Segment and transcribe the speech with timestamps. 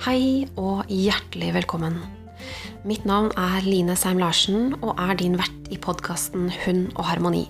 [0.00, 1.98] Hei og hjertelig velkommen.
[2.88, 7.42] Mitt navn er Line Seim Larsen og er din vert i podkasten Hund og harmoni.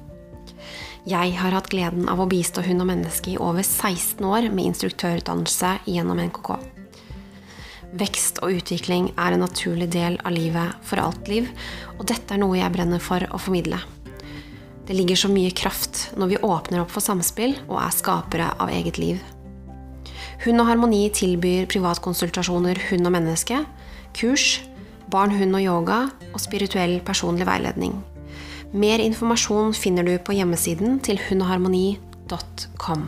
[1.06, 4.72] Jeg har hatt gleden av å bistå hund og menneske i over 16 år med
[4.72, 6.50] instruktørutdannelse gjennom NKK.
[8.02, 11.46] Vekst og utvikling er en naturlig del av livet for alt liv,
[12.00, 13.78] og dette er noe jeg brenner for å formidle.
[14.90, 18.74] Det ligger så mye kraft når vi åpner opp for samspill og er skapere av
[18.74, 19.22] eget liv.
[20.40, 23.58] Hund og Harmoni tilbyr privatkonsultasjoner hund og menneske,
[24.16, 24.62] kurs,
[25.12, 25.98] barn, hund og yoga
[26.30, 27.98] og spirituell personlig veiledning.
[28.72, 33.04] Mer informasjon finner du på hjemmesiden til hundogharmoni.com.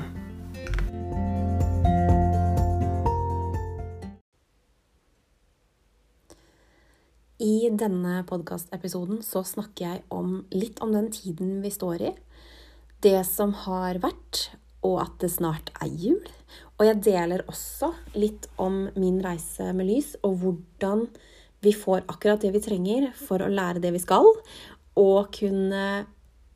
[7.40, 12.14] I denne podkastepisoden så snakker jeg om litt om den tiden vi står i.
[13.00, 14.50] Det som har vært,
[14.84, 16.20] og at det snart er jul.
[16.80, 21.06] Og jeg deler også litt om min reise med lys, og hvordan
[21.62, 24.26] vi får akkurat det vi trenger for å lære det vi skal,
[24.98, 25.84] og kunne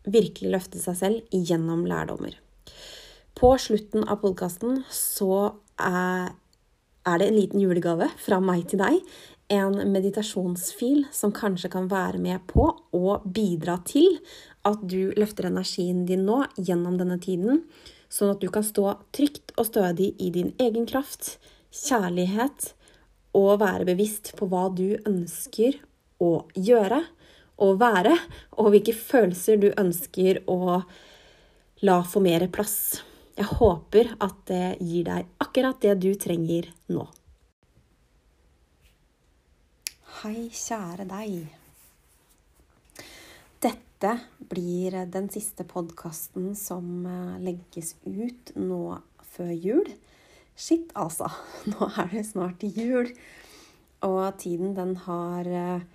[0.07, 2.35] virkelig løfte seg selv gjennom lærdommer.
[3.37, 6.31] På slutten av podkasten så er,
[7.05, 9.01] er det en liten julegave fra meg til deg.
[9.53, 14.17] En meditasjonsfil som kanskje kan være med på å bidra til
[14.67, 17.63] at du løfter energien din nå gjennom denne tiden
[18.13, 21.37] sånn at du kan stå trygt og stødig i din egen kraft,
[21.75, 22.73] kjærlighet
[23.37, 25.81] og være bevisst på hva du ønsker
[26.23, 27.03] å gjøre
[27.63, 28.13] og være,
[28.61, 30.81] og hvilke følelser du ønsker å
[31.87, 33.03] la få mer plass.
[33.37, 37.05] Jeg håper at det gir deg akkurat det du trenger nå.
[40.23, 41.66] Hei, kjære deg.
[43.97, 44.19] Dette
[44.53, 48.99] blir den siste podkasten som eh, legges ut nå
[49.33, 49.89] før jul.
[50.53, 51.31] Shit, altså.
[51.73, 53.09] Nå er det snart jul.
[54.05, 55.87] Og tiden, den har eh,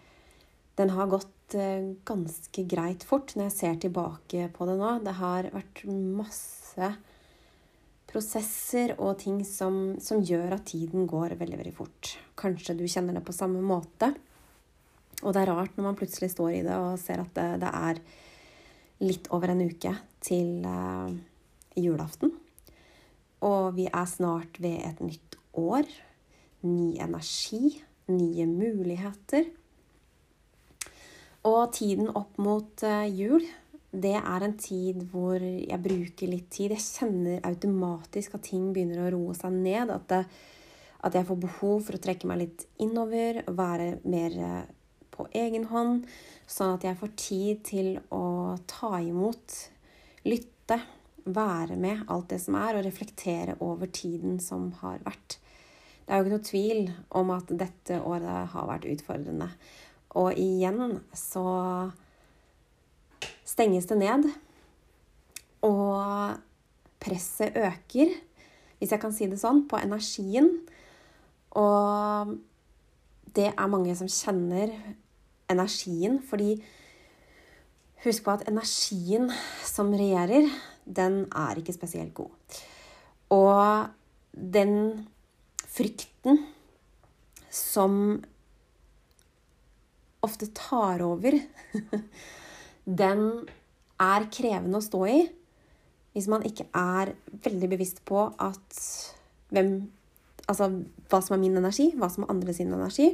[0.82, 4.96] Den har gått eh, ganske greit fort når jeg ser tilbake på det nå.
[5.06, 6.90] Det har vært masse
[8.10, 12.16] prosesser og ting som, som gjør at tiden går veldig, veldig fort.
[12.34, 14.16] Kanskje du kjenner det på samme måte.
[15.22, 17.72] Og det er rart når man plutselig står i det og ser at det, det
[17.72, 18.02] er
[19.02, 21.10] litt over en uke til uh,
[21.78, 22.34] julaften.
[23.42, 25.88] Og vi er snart ved et nytt år.
[26.62, 27.82] Ny energi,
[28.14, 29.50] nye muligheter.
[31.50, 33.46] Og tiden opp mot uh, jul,
[33.92, 36.76] det er en tid hvor jeg bruker litt tid.
[36.78, 39.90] Jeg kjenner automatisk at ting begynner å roe seg ned.
[39.92, 40.22] At, det,
[41.02, 44.62] at jeg får behov for å trekke meg litt innover, være mer uh,
[45.22, 46.08] på egen hånd,
[46.50, 49.58] sånn at jeg får tid til å ta imot,
[50.26, 50.80] lytte,
[51.22, 55.38] være med alt det som er, og reflektere over tiden som har vært.
[56.02, 56.80] Det er jo ikke noe tvil
[57.22, 59.52] om at dette året har vært utfordrende.
[60.18, 61.46] Og igjen så
[63.48, 64.26] stenges det ned.
[65.64, 66.34] Og
[67.02, 68.16] presset øker,
[68.82, 70.50] hvis jeg kan si det sånn, på energien.
[71.54, 72.34] Og
[73.38, 74.74] det er mange som kjenner
[75.52, 76.56] energien, fordi
[78.06, 79.30] husk på at energien
[79.68, 80.50] som regjerer,
[80.86, 82.32] den er ikke spesielt god.
[83.32, 83.88] Og
[84.32, 85.08] den
[85.72, 86.42] frykten
[87.52, 88.22] som
[90.22, 91.38] ofte tar over,
[93.04, 93.24] den
[94.02, 95.22] er krevende å stå i
[96.12, 97.14] hvis man ikke er
[97.46, 98.80] veldig bevisst på at
[99.52, 99.76] hvem
[100.50, 100.66] Altså
[101.08, 103.06] hva som er min energi, hva som er andre sin energi.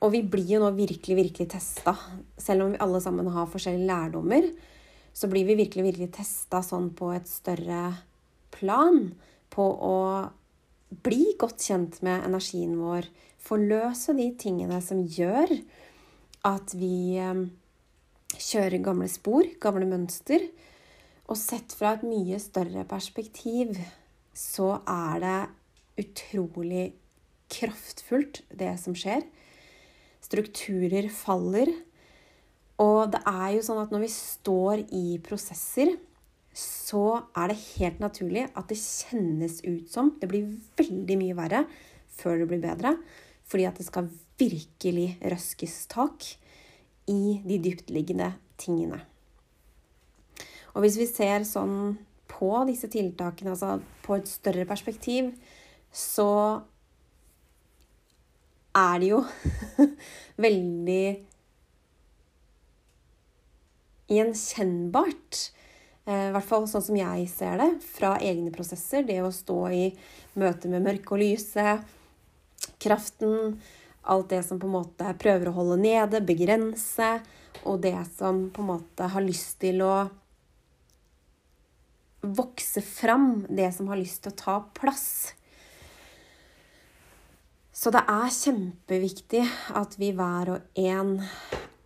[0.00, 1.92] Og vi blir jo nå virkelig, virkelig testa.
[2.40, 4.46] Selv om vi alle sammen har forskjellige lærdommer,
[5.12, 7.82] så blir vi virkelig, virkelig testa sånn på et større
[8.54, 9.10] plan.
[9.52, 9.96] På å
[11.04, 13.10] bli godt kjent med energien vår.
[13.40, 15.52] Forløse de tingene som gjør
[16.48, 17.44] at vi eh,
[18.40, 20.46] kjører gamle spor, gamle mønster.
[21.28, 23.76] Og sett fra et mye større perspektiv
[24.32, 25.38] så er det
[26.00, 26.88] utrolig
[27.52, 29.26] kraftfullt, det som skjer
[30.30, 31.72] strukturer faller.
[32.80, 35.96] Og det er jo sånn at når vi står i prosesser,
[36.56, 40.48] så er det helt naturlig at det kjennes ut som det blir
[40.78, 41.64] veldig mye verre
[42.20, 42.94] før det blir bedre.
[43.50, 44.10] Fordi at det skal
[44.40, 46.26] virkelig røskes tak
[47.10, 49.00] i de dyptliggende tingene.
[50.74, 51.98] Og hvis vi ser sånn
[52.30, 55.32] på disse tiltakene, altså på et større perspektiv,
[55.90, 56.62] så
[58.76, 59.22] er det jo
[60.46, 61.04] veldig
[64.10, 65.40] gjenkjennbart.
[66.06, 69.04] Eh, I hvert fall sånn som jeg ser det, fra egne prosesser.
[69.06, 69.84] Det å stå i
[70.40, 71.80] møte med mørke og lyse.
[72.80, 73.60] kraften,
[74.02, 77.20] alt det som på en måte prøver å holde nede, begrense,
[77.64, 80.08] og det som på en måte har lyst til å
[82.20, 85.32] vokse fram, det som har lyst til å ta plass.
[87.80, 89.40] Så det er kjempeviktig
[89.78, 91.14] at vi hver og en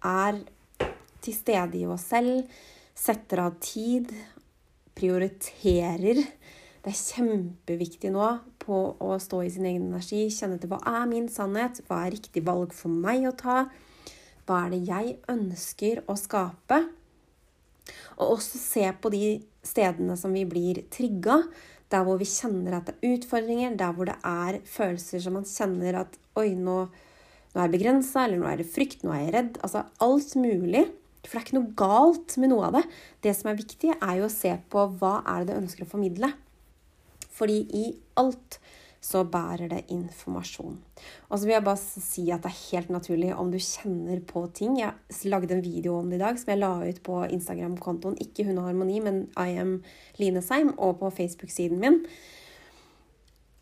[0.03, 0.41] er
[1.23, 2.49] til stede i oss selv,
[2.99, 4.11] setter av tid,
[4.99, 6.19] prioriterer.
[6.83, 8.27] Det er kjempeviktig nå
[8.65, 12.17] på å stå i sin egen energi, kjenne til hva er min sannhet, hva er
[12.17, 13.61] riktig valg for meg å ta,
[14.49, 16.81] hva er det jeg ønsker å skape?
[18.19, 19.25] Og også se på de
[19.63, 21.39] stedene som vi blir trigga,
[21.95, 25.49] der hvor vi kjenner at det er utfordringer, der hvor det er følelser som man
[25.49, 26.77] kjenner at Oi, nå,
[27.55, 29.59] nå er jeg begrensa, eller nå er det frykt, nå er jeg redd.
[29.63, 30.89] Altså alt mulig.
[31.25, 32.83] For det er ikke noe galt med noe av det.
[33.25, 35.93] Det som er viktig, er jo å se på hva er det du ønsker å
[35.93, 36.33] formidle.
[37.35, 37.85] Fordi i
[38.21, 38.59] alt
[39.05, 40.79] så bærer det informasjon.
[41.29, 44.47] Og så vil jeg bare si at det er helt naturlig om du kjenner på
[44.57, 44.79] ting.
[44.81, 44.95] Jeg
[45.29, 48.17] lagde en video om det i dag som jeg la ut på Instagram-kontoen.
[48.25, 49.77] Ikke Hun og harmoni, men I am
[50.21, 52.01] Linesheim, og på Facebook-siden min.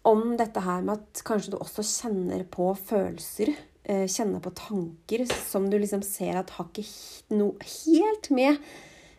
[0.07, 3.51] Om dette her med at kanskje du også kjenner på følelser.
[3.83, 8.61] Eh, kjenner på tanker som du liksom ser at har ikke noe helt med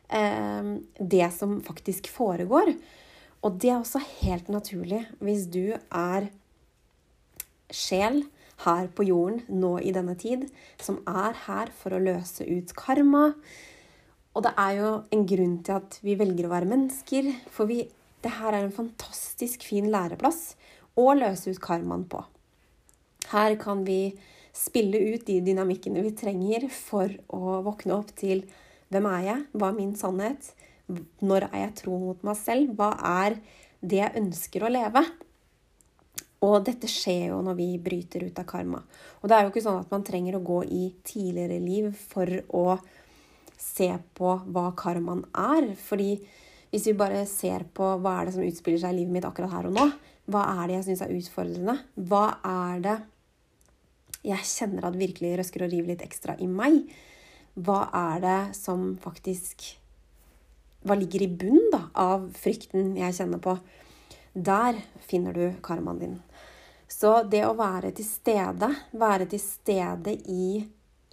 [0.07, 2.77] eh, det som faktisk foregår.
[3.43, 6.29] Og det er også helt naturlig hvis du er
[7.73, 8.23] sjel
[8.63, 10.45] her på jorden nå i denne tid,
[10.79, 13.31] som er her for å løse ut karma.
[14.33, 17.83] Og det er jo en grunn til at vi velger å være mennesker, for vi,
[18.23, 20.53] det her er en fantastisk fin læreplass
[20.99, 22.23] å løse ut karmaen på.
[23.33, 24.13] Her kan vi
[24.53, 28.45] spille ut de dynamikkene vi trenger for å våkne opp til
[28.93, 30.51] hvem er jeg, hva er min sannhet,
[31.23, 32.73] når er jeg tro mot meg selv?
[32.77, 32.91] Hva
[33.25, 33.37] er
[33.83, 35.03] det jeg ønsker å leve?
[36.43, 38.81] Og dette skjer jo når vi bryter ut av karma.
[39.21, 42.27] Og det er jo ikke sånn at man trenger å gå i tidligere liv for
[42.51, 42.65] å
[43.59, 43.87] se
[44.17, 45.71] på hva karmaen er.
[45.79, 46.17] Fordi
[46.73, 49.53] hvis vi bare ser på hva er det som utspiller seg i livet mitt akkurat
[49.55, 49.87] her og nå,
[50.31, 51.77] hva er det jeg syns er utfordrende?
[51.95, 52.97] Hva er det
[54.23, 56.81] jeg kjenner at virkelig røsker og river litt ekstra i meg?
[57.53, 59.63] Hva er det som faktisk
[60.83, 63.57] hva ligger i bunnen da, av frykten jeg kjenner på?
[64.33, 66.15] Der finner du karmaen din.
[66.87, 70.63] Så det å være til stede, være til stede i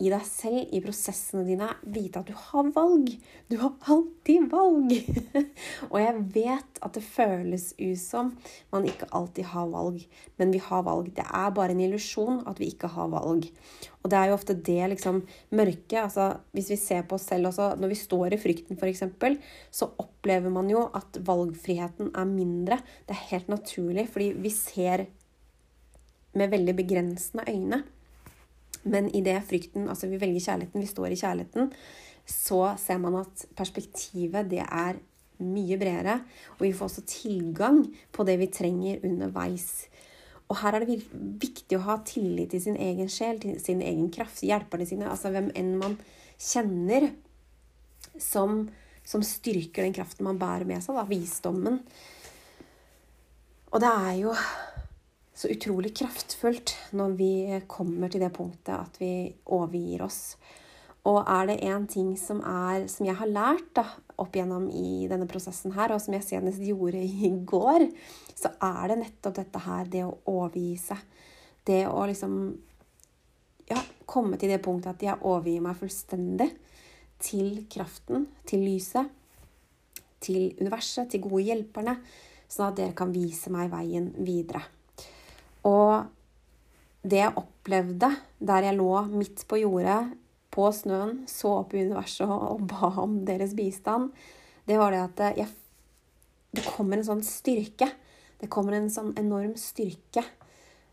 [0.01, 3.11] i deg selv, i prosessene dine, vite at du har valg.
[3.53, 4.95] Du har alltid valg!
[5.91, 7.91] og jeg vet at det føles ut
[8.73, 10.01] man ikke alltid har valg,
[10.41, 11.13] men vi har valg.
[11.17, 13.51] Det er bare en illusjon at vi ikke har valg.
[14.01, 15.19] Og det er jo ofte det liksom
[15.53, 19.05] mørke altså Hvis vi ser på oss selv også, når vi står i frykten f.eks.,
[19.71, 22.81] så opplever man jo at valgfriheten er mindre.
[23.05, 25.09] Det er helt naturlig, fordi vi ser
[26.33, 27.83] med veldig begrensende øyne.
[28.83, 31.73] Men i det frykten, altså vi velger kjærligheten, vi står i kjærligheten,
[32.31, 35.01] så ser man at perspektivet det er
[35.45, 36.21] mye bredere.
[36.59, 37.83] Og vi får også tilgang
[38.13, 39.89] på det vi trenger underveis.
[40.51, 41.01] Og her er det
[41.43, 45.31] viktig å ha tillit til sin egen sjel, til sin egen kraft, hjelperne sine, altså
[45.31, 45.95] hvem enn man
[46.41, 47.11] kjenner
[48.19, 48.65] som,
[49.07, 51.79] som styrker den kraften man bærer med seg, da, visdommen.
[53.71, 54.35] Og det er jo
[55.41, 57.33] så utrolig kraftfullt når vi
[57.71, 60.37] kommer til det punktet at vi overgir oss.
[61.09, 63.87] Og er det én ting som, er, som jeg har lært da,
[64.21, 67.87] opp igjennom i denne prosessen her, og som jeg senest gjorde i går,
[68.37, 71.01] så er det nettopp dette her, det å overgi seg.
[71.65, 72.35] Det å liksom
[73.71, 76.51] ja, komme til det punktet at jeg overgir meg fullstendig
[77.25, 79.09] til kraften, til lyset,
[80.21, 81.97] til universet, til gode hjelperne,
[82.51, 84.67] sånn at dere kan vise meg veien videre.
[85.69, 86.07] Og
[87.03, 90.17] det jeg opplevde der jeg lå midt på jordet,
[90.51, 94.11] på snøen, så opp i universet og ba om deres bistand,
[94.67, 95.51] det var det at jeg,
[96.55, 97.87] det kommer en sånn styrke.
[98.41, 100.25] Det kommer en sånn enorm styrke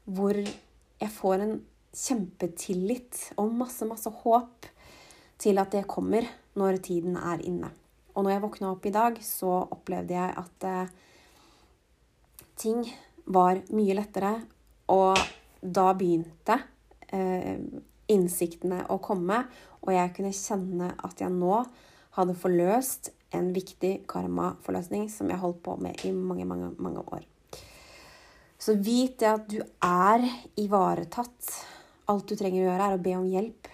[0.08, 1.58] hvor jeg får en
[1.98, 4.68] kjempetillit og masse, masse håp
[5.42, 7.72] til at det kommer når tiden er inne.
[8.16, 10.94] Og når jeg våkna opp i dag, så opplevde jeg at eh,
[12.58, 12.82] ting
[13.30, 14.32] var mye lettere,
[14.94, 15.20] og
[15.62, 16.60] da begynte
[17.12, 17.60] eh,
[18.12, 19.44] innsiktene å komme,
[19.84, 21.62] og jeg kunne kjenne at jeg nå
[22.18, 27.26] hadde forløst en viktig karmaforløsning som jeg holdt på med i mange, mange, mange år.
[28.58, 30.24] Så vit det at du er
[30.58, 31.52] ivaretatt.
[32.10, 33.70] Alt du trenger å gjøre, er å be om hjelp.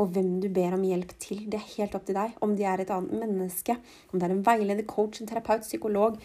[0.00, 2.34] Og hvem du ber om hjelp til, det er helt opp til deg.
[2.42, 3.76] Om det er et annet menneske,
[4.10, 6.18] om det er en veileder, coach, en terapeut, psykolog.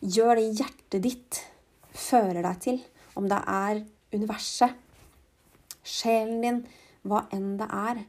[0.00, 1.42] Gjør det hjertet ditt
[1.94, 2.80] fører deg til.
[3.14, 4.74] Om det er universet,
[5.84, 6.60] sjelen din,
[7.04, 8.04] hva enn det er,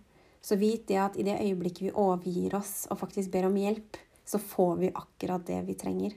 [0.46, 3.98] så vit det at i det øyeblikket vi overgir oss og faktisk ber om hjelp,
[4.26, 6.16] så får vi akkurat det vi trenger.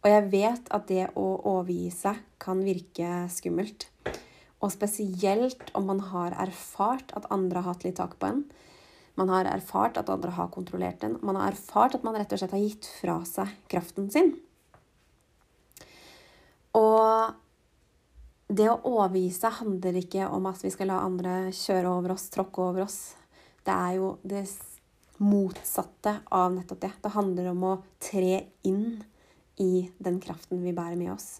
[0.00, 3.88] Og jeg vet at det å overgi seg kan virke skummelt.
[4.60, 8.42] Og spesielt om man har erfart at andre har hatt litt tak på en.
[9.20, 11.18] Man har erfart at andre har kontrollert en.
[11.24, 14.32] Man har erfart at man rett og slett har gitt fra seg kraften sin.
[16.76, 17.36] Og
[18.50, 22.26] det å overgi seg handler ikke om at vi skal la andre kjøre over oss,
[22.34, 22.98] tråkke over oss.
[23.62, 24.42] Det er jo det
[25.22, 26.90] motsatte av nettopp det.
[27.04, 29.02] Det handler om å tre inn
[29.60, 31.38] i den kraften vi bærer med oss.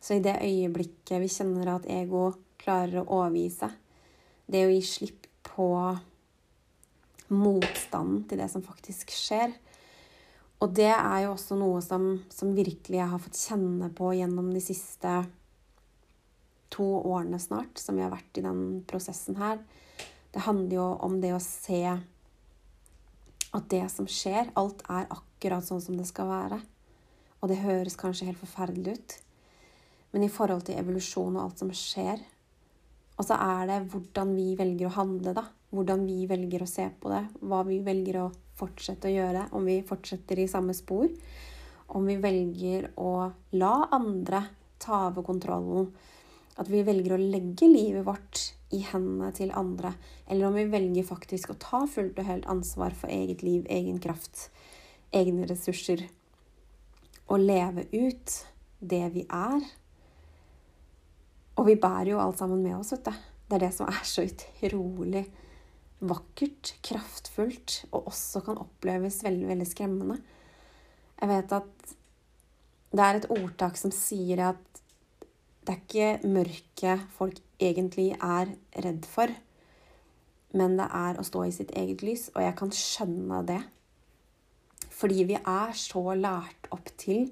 [0.00, 3.74] Så i det øyeblikket vi kjenner at ego klarer å overgi seg,
[4.48, 5.68] det å gi slipp på
[7.34, 9.50] motstanden til det som faktisk skjer
[10.64, 14.48] Og det er jo også noe som, som virkelig jeg har fått kjenne på gjennom
[14.54, 15.12] de siste
[16.72, 19.60] to årene snart, som vi har vært i den prosessen her.
[20.32, 21.82] Det handler jo om det å se
[23.48, 26.60] at det som skjer, alt er akkurat sånn som det skal være.
[27.38, 29.14] Og det høres kanskje helt forferdelig ut,
[30.12, 32.22] men i forhold til evolusjon og alt som skjer
[33.18, 35.42] Og så er det hvordan vi velger å handle, da.
[35.74, 37.24] Hvordan vi velger å se på det.
[37.42, 39.42] Hva vi velger å fortsette å gjøre.
[39.58, 41.10] Om vi fortsetter i samme spor.
[41.98, 43.26] Om vi velger å
[43.58, 44.44] la andre
[44.78, 45.90] ta over kontrollen.
[46.58, 48.42] At vi velger å legge livet vårt
[48.74, 49.94] i hendene til andre,
[50.26, 54.00] eller om vi velger faktisk å ta fullt og helt ansvar for eget liv, egen
[54.02, 54.48] kraft,
[55.14, 56.02] egne ressurser,
[57.28, 58.34] og leve ut
[58.80, 59.62] det vi er.
[61.58, 63.26] Og vi bærer jo alt sammen med oss, vet du.
[63.48, 65.24] Det er det som er så utrolig
[66.04, 70.18] vakkert, kraftfullt, og også kan oppleves veldig, veldig skremmende.
[71.18, 71.94] Jeg vet at
[72.88, 74.67] det er et ordtak som sier at
[75.68, 78.48] det er ikke mørket folk egentlig er
[78.80, 79.28] redd for,
[80.56, 83.58] men det er å stå i sitt eget lys, og jeg kan skjønne det.
[84.88, 87.28] Fordi vi er så lært opp til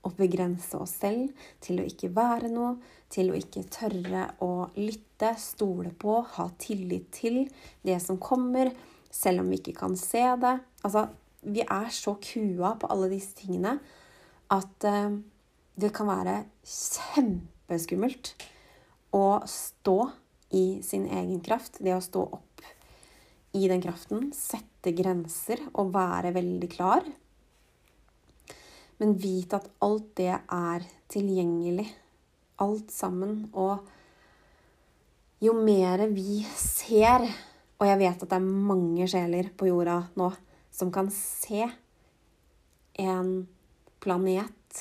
[0.00, 2.78] å begrense oss selv, til å ikke være noe,
[3.12, 7.42] til å ikke tørre å lytte, stole på, ha tillit til
[7.84, 8.72] det som kommer,
[9.12, 10.54] selv om vi ikke kan se det.
[10.88, 11.04] Altså,
[11.44, 13.76] vi er så kua på alle disse tingene
[14.56, 15.12] at uh,
[15.76, 16.40] det kan være
[17.68, 18.32] kjempeskummelt
[19.12, 20.10] å stå
[20.56, 22.62] i sin egen kraft, det å stå opp
[23.52, 27.04] i den kraften, sette grenser og være veldig klar.
[28.98, 31.86] Men vit at alt det er tilgjengelig.
[32.58, 33.50] Alt sammen.
[33.54, 33.84] Og
[35.38, 37.22] jo mer vi ser
[37.78, 40.32] Og jeg vet at det er mange sjeler på jorda nå
[40.74, 41.62] som kan se
[42.98, 43.28] en
[44.02, 44.80] planet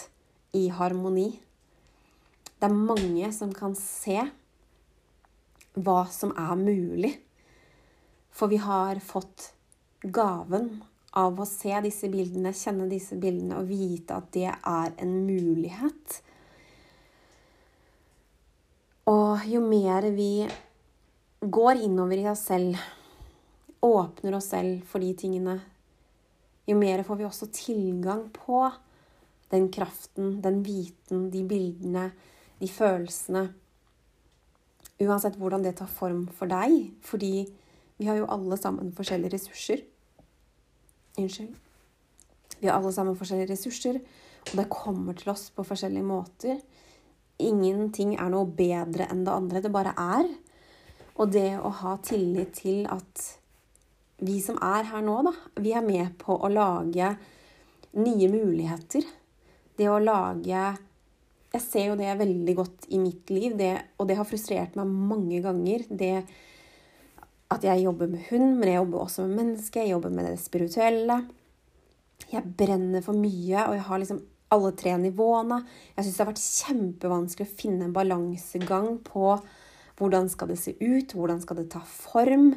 [0.57, 1.27] i harmoni
[2.57, 4.17] det er mange som kan se
[5.77, 7.13] hva som er mulig.
[8.33, 9.51] For vi har fått
[10.01, 10.71] gaven
[11.17, 16.19] av å se disse bildene, kjenne disse bildene og vite at det er en mulighet.
[19.09, 20.47] Og jo mer vi
[21.41, 22.77] går innover i oss selv,
[23.85, 25.59] åpner oss selv for de tingene,
[26.67, 28.65] jo mer får vi også tilgang på
[29.53, 32.09] den kraften, den viten, de bildene,
[32.59, 33.47] de følelsene
[34.97, 36.87] Uansett hvordan det tar form for deg.
[37.05, 37.45] Fordi
[37.99, 39.83] vi har jo alle sammen forskjellige ressurser.
[41.21, 41.53] Unnskyld.
[42.57, 43.99] Vi har alle sammen forskjellige ressurser,
[44.49, 46.57] og det kommer til oss på forskjellige måter.
[47.37, 49.61] Ingenting er noe bedre enn det andre.
[49.61, 50.31] Det bare er.
[51.17, 53.21] Og det å ha tillit til at
[54.25, 57.11] vi som er her nå, da, vi er med på å lage
[57.97, 59.05] nye muligheter.
[59.77, 60.63] Det å lage
[61.53, 64.91] jeg ser jo det veldig godt i mitt liv, det, og det har frustrert meg
[64.91, 65.85] mange ganger.
[65.89, 66.13] Det
[67.53, 69.85] at jeg jobber med hund, men jeg jobber også med mennesker.
[69.85, 71.21] Jeg jobber med det spirituelle.
[72.27, 74.19] Jeg brenner for mye, og jeg har liksom
[74.51, 75.61] alle tre nivåene.
[75.95, 79.37] Jeg syns det har vært kjempevanskelig å finne en balansegang på
[79.97, 82.51] hvordan skal det se ut, hvordan skal det ta form.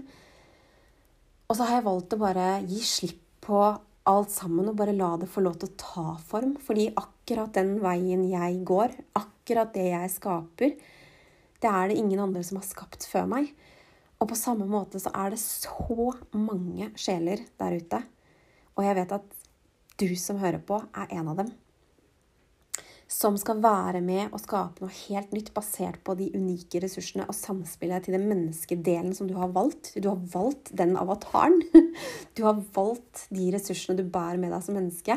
[1.47, 3.63] Og så har jeg valgt å bare gi slipp på
[4.11, 6.57] alt sammen og bare la det få lov til å ta form.
[6.63, 7.20] Fordi akkurat
[7.55, 10.75] den veien jeg går, akkurat det jeg skaper,
[11.61, 13.51] det er det ingen andre som har skapt før meg.
[14.21, 18.03] Og på samme måte så er det så mange sjeler der ute.
[18.77, 19.35] Og jeg vet at
[20.01, 21.51] du som hører på, er en av dem
[23.11, 27.35] som skal være med og skape noe helt nytt basert på de unike ressursene og
[27.35, 29.91] samspillet til den menneskedelen som du har valgt.
[29.99, 31.59] Du har valgt den avataren.
[32.39, 35.17] Du har valgt de ressursene du bærer med deg som menneske.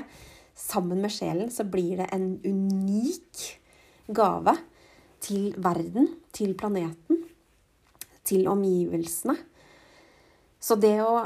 [0.55, 3.43] Sammen med sjelen så blir det en unik
[4.13, 4.55] gave
[5.23, 7.23] til verden, til planeten,
[8.23, 9.35] til omgivelsene.
[10.63, 11.23] Så det å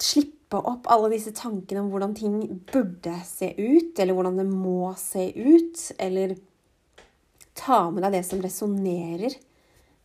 [0.00, 2.38] slippe opp alle disse tankene om hvordan ting
[2.70, 6.36] burde se ut, eller hvordan det må se ut, eller
[7.58, 9.36] ta med deg det som resonnerer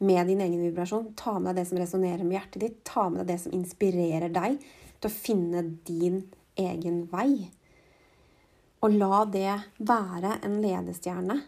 [0.05, 1.13] med din egen vibrasjon.
[1.17, 2.81] Ta med deg det som resonnerer med hjertet ditt.
[2.87, 4.57] Ta med deg det som inspirerer deg
[4.99, 6.23] til å finne din
[6.59, 7.47] egen vei.
[8.85, 9.51] Og la det
[9.81, 11.39] være en ledestjerne.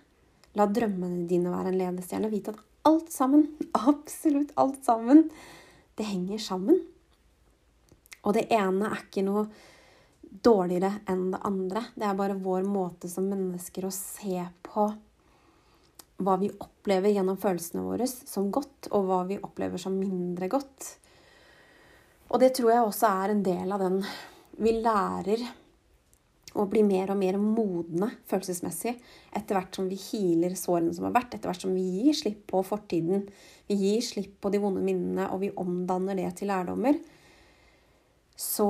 [0.57, 2.31] La drømmene dine være en ledestjerne.
[2.33, 3.45] Vite at alt sammen,
[3.91, 5.27] absolutt alt sammen,
[5.97, 6.79] det henger sammen.
[8.25, 9.45] Og det ene er ikke noe
[10.21, 11.83] dårligere enn det andre.
[11.93, 14.87] Det er bare vår måte som mennesker å se på
[16.17, 20.89] hva vi opplever gjennom følelsene våre som godt, og hva vi opplever som mindre godt.
[22.33, 24.01] Og det tror jeg også er en del av den
[24.57, 25.43] Vi lærer
[26.57, 28.93] å bli mer og mer modne følelsesmessig
[29.35, 32.45] etter hvert som vi healer sårene som har vært, etter hvert som vi gir slipp
[32.51, 33.27] på fortiden.
[33.69, 36.97] Vi gir slipp på de vonde minnene, og vi omdanner det til lærdommer.
[38.37, 38.69] Så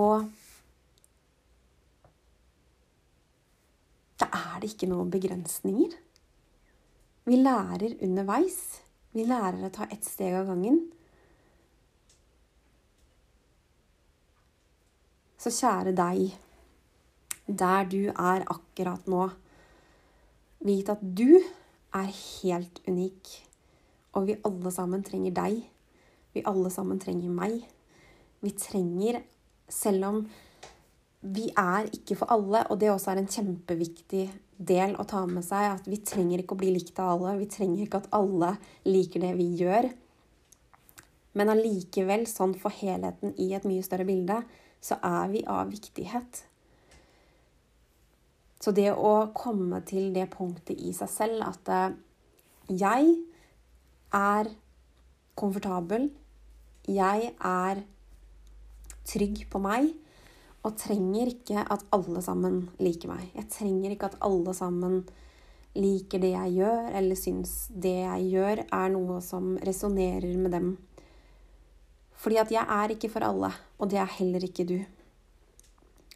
[4.18, 5.92] Da er det ikke noen begrensninger.
[7.28, 8.80] Vi lærer underveis.
[9.14, 10.80] Vi lærer å ta ett steg av gangen.
[15.38, 16.34] Så kjære deg,
[17.48, 19.30] der du er akkurat nå,
[20.68, 21.40] vit at du
[21.96, 23.34] er helt unik.
[24.18, 25.62] Og vi alle sammen trenger deg.
[26.34, 27.62] Vi alle sammen trenger meg.
[28.44, 29.22] Vi trenger,
[29.70, 30.20] selv om
[31.22, 34.28] vi er ikke for alle, og det også er en kjempeviktig
[34.58, 37.38] del å ta med seg at vi trenger ikke å bli likt av alle.
[37.42, 38.54] Vi trenger ikke at alle
[38.88, 39.90] liker det vi gjør.
[41.38, 44.42] Men allikevel, sånn for helheten i et mye større bilde,
[44.82, 46.46] så er vi av viktighet.
[48.58, 51.98] Så det å komme til det punktet i seg selv at eh,
[52.74, 53.14] jeg
[54.18, 54.50] er
[55.38, 56.10] komfortabel,
[56.88, 57.84] jeg er
[59.08, 59.92] trygg på meg,
[60.66, 63.30] og trenger ikke at alle sammen liker meg.
[63.38, 65.04] Jeg trenger ikke at alle sammen
[65.78, 70.74] liker det jeg gjør, eller syns det jeg gjør, er noe som resonnerer med dem.
[72.18, 74.78] Fordi at jeg er ikke for alle, og det er heller ikke du.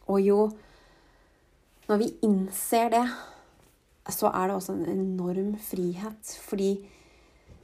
[0.10, 0.39] Og jo
[1.92, 3.04] Når vi innser det,
[4.16, 6.30] så er det også en enorm frihet.
[6.40, 6.70] Fordi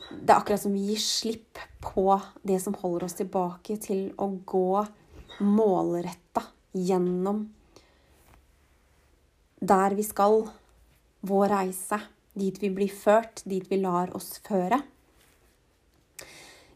[0.09, 4.27] det er akkurat som vi gir slipp på det som holder oss tilbake, til å
[4.43, 4.83] gå
[5.47, 6.43] målretta
[6.75, 7.45] gjennom
[9.63, 10.43] der vi skal,
[11.23, 12.01] vår reise,
[12.37, 14.81] dit vi blir ført, dit vi lar oss føre.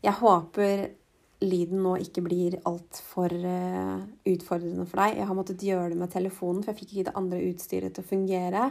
[0.01, 0.87] Jeg håper
[1.41, 5.19] lyden nå ikke blir altfor uh, utfordrende for deg.
[5.19, 8.05] Jeg har måttet gjøre det med telefonen, for jeg fikk ikke det andre utstyret til
[8.05, 8.67] å fungere.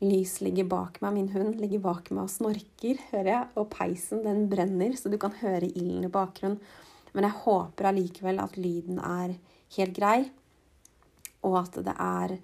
[0.00, 3.52] Lys ligger bak meg, min hund ligger bak meg og snorker, hører jeg.
[3.60, 6.60] Og peisen, den brenner, så du kan høre ilden i bakgrunnen.
[7.14, 9.34] Men jeg håper allikevel at lyden er
[9.76, 10.20] helt grei
[11.46, 12.36] og at det er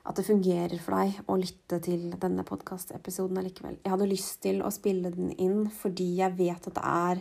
[0.00, 3.76] at det fungerer for deg å lytte til denne podkastepisoden allikevel.
[3.84, 7.20] Jeg hadde lyst til å spille den inn fordi jeg vet at det er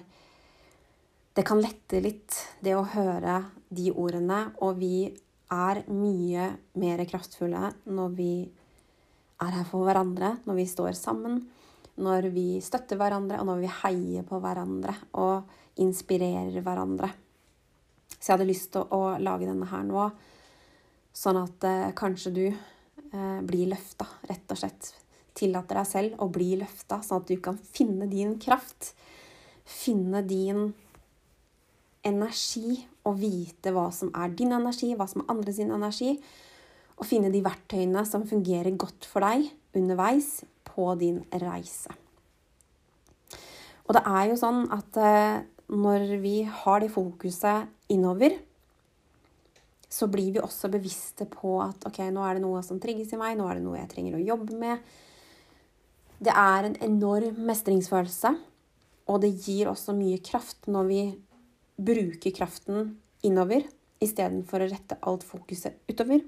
[1.40, 3.38] Det kan lette litt, det å høre
[3.72, 4.42] de ordene.
[4.60, 5.06] Og vi
[5.56, 11.38] er mye mer kraftfulle når vi er her for hverandre, når vi står sammen,
[11.96, 17.08] når vi støtter hverandre, og når vi heier på hverandre og inspirerer hverandre.
[18.18, 20.10] Så jeg hadde lyst til å, lage denne her nå
[21.16, 24.92] Sånn at eh, kanskje du eh, blir løfta, rett og slett.
[25.40, 28.92] Tillater deg selv å bli løfta, sånn at du kan finne din kraft.
[29.64, 30.68] Finne din
[32.06, 36.14] energi og vite hva som er din energi, hva som er andre sin energi.
[37.00, 41.94] Og finne de verktøyene som fungerer godt for deg underveis på din reise.
[43.88, 45.40] Og det er jo sånn at eh,
[45.74, 48.36] når vi har det fokuset innover,
[49.90, 53.18] så blir vi også bevisste på at ok, nå er det noe som trigges i
[53.18, 54.84] meg, nå er det noe jeg trenger å jobbe med.
[56.22, 58.36] Det er en enorm mestringsfølelse,
[59.10, 61.02] og det gir også mye kraft når vi
[61.80, 63.64] bruker kraften innover
[64.04, 66.22] istedenfor å rette alt fokuset utover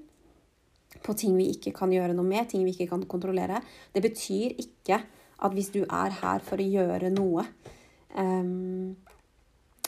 [1.02, 3.62] på ting vi ikke kan gjøre noe med, ting vi ikke kan kontrollere.
[3.94, 4.98] Det betyr ikke
[5.42, 7.46] at hvis du er her for å gjøre noe
[8.14, 8.92] um,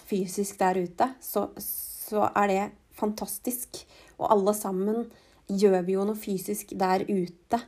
[0.08, 2.62] fysisk der ute, så, så er det
[2.96, 3.84] fantastisk.
[4.18, 5.04] Og alle sammen
[5.50, 7.60] gjør vi jo noe fysisk der ute.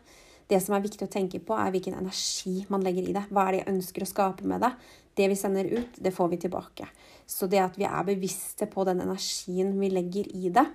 [0.46, 3.26] Det som er viktig å tenke på, er hvilken energi man legger i det.
[3.30, 4.72] Hva er det jeg ønsker å skape med det?
[5.16, 6.88] Det vi sender ut, det får vi tilbake.
[7.26, 10.66] Så det at vi er bevisste på den energien vi legger i det,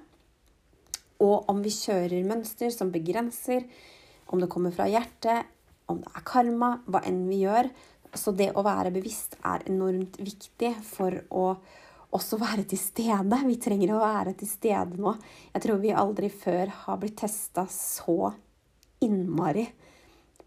[1.22, 3.68] og om vi kjører mønster som begrenser,
[4.34, 5.46] om det kommer fra hjertet,
[5.92, 7.70] om det er karma, hva enn vi gjør.
[8.18, 11.46] Så det å være bevisst er enormt viktig for å
[12.12, 13.40] også være til stede.
[13.46, 15.14] Vi trenger å være til stede nå.
[15.54, 18.34] Jeg tror vi aldri før har blitt testa så
[19.06, 19.68] innmari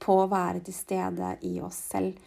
[0.04, 2.18] på å være til stede i oss selv.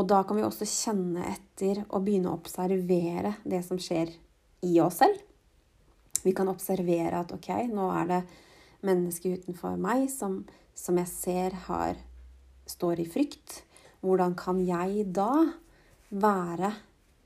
[0.00, 4.14] Og da kan vi også kjenne etter og begynne å observere det som skjer
[4.64, 5.18] i oss selv.
[6.24, 8.20] Vi kan observere at ok, nå er det
[8.86, 10.40] mennesket utenfor meg som,
[10.72, 12.00] som jeg ser har,
[12.64, 13.60] står i frykt.
[14.00, 15.30] Hvordan kan jeg da
[16.08, 16.72] være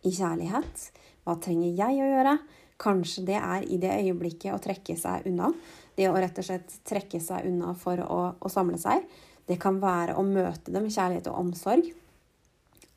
[0.02, 0.88] i kjærlighet?
[1.22, 2.36] Hva trenger jeg å gjøre?
[2.82, 5.52] Kanskje det er i det øyeblikket å trekke seg unna.
[5.94, 9.06] Det å rett og slett trekke seg unna for å, å samle seg.
[9.46, 11.94] Det kan være å møte dem med kjærlighet og omsorg.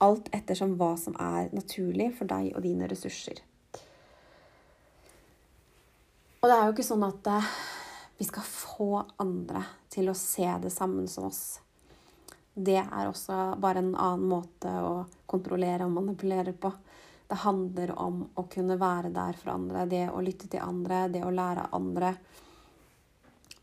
[0.03, 3.41] Alt ettersom hva som er naturlig for deg og dine ressurser.
[6.38, 7.53] Og det er jo ikke sånn at eh,
[8.19, 11.60] vi skal få andre til å se det sammen som oss.
[12.53, 14.93] Det er også bare en annen måte å
[15.29, 16.71] kontrollere og manipulere på.
[17.27, 21.25] Det handler om å kunne være der for andre, det å lytte til andre, det
[21.27, 22.13] å lære andre.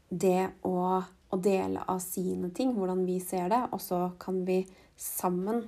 [0.09, 4.61] Det å, å dele av sine ting, hvordan vi ser det, og så kan vi
[5.01, 5.65] sammen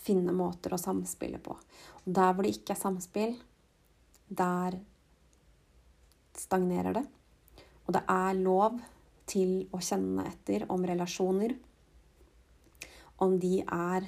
[0.00, 1.56] finne måter å samspille på.
[2.02, 3.34] Og der hvor det ikke er samspill,
[4.28, 4.78] der
[6.38, 7.04] stagnerer det.
[7.86, 8.78] Og det er lov
[9.30, 11.56] til å kjenne etter om relasjoner.
[13.20, 14.06] Om de er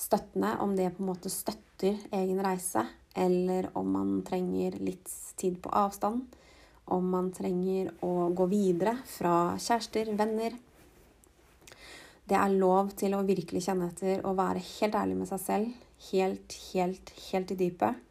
[0.00, 5.58] støttende, om det på en måte støtter egen reise, eller om man trenger litt tid
[5.62, 6.24] på avstand.
[6.90, 10.56] Om man trenger å gå videre fra kjærester, venner,
[12.30, 15.72] det er lov til å virkelig kjenne etter og være helt ærlig med seg selv.
[16.10, 18.06] Helt, helt, helt i dypet.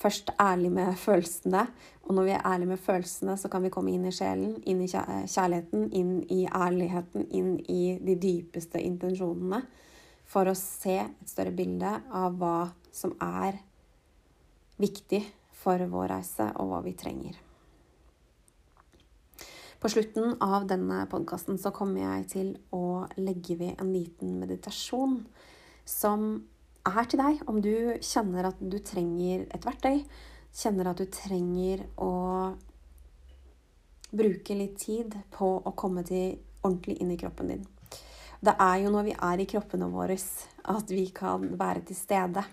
[0.00, 1.66] Først ærlig med følelsene.
[2.08, 4.80] Og når vi er ærlige med følelsene, så kan vi komme inn i sjelen, inn
[4.84, 9.62] i kjærligheten, inn i ærligheten, inn i de dypeste intensjonene.
[10.24, 12.58] For å se et større bilde av hva
[12.92, 13.60] som er
[14.80, 15.20] viktig
[15.54, 17.36] for vår reise, og hva vi trenger.
[19.84, 25.18] På slutten av denne podkasten så kommer jeg til å legge ved en liten meditasjon
[25.84, 26.22] som
[26.88, 29.98] er til deg om du kjenner at du trenger et verktøy,
[30.56, 32.14] kjenner at du trenger å
[34.08, 37.68] bruke litt tid på å komme til ordentlig inn i kroppen din.
[38.40, 42.46] Det er jo når vi er i kroppene våre at vi kan være til stede.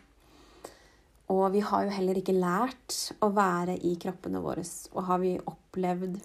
[1.31, 4.67] Og vi har jo heller ikke lært å være i kroppene våre.
[4.91, 6.19] Og har vi opplevd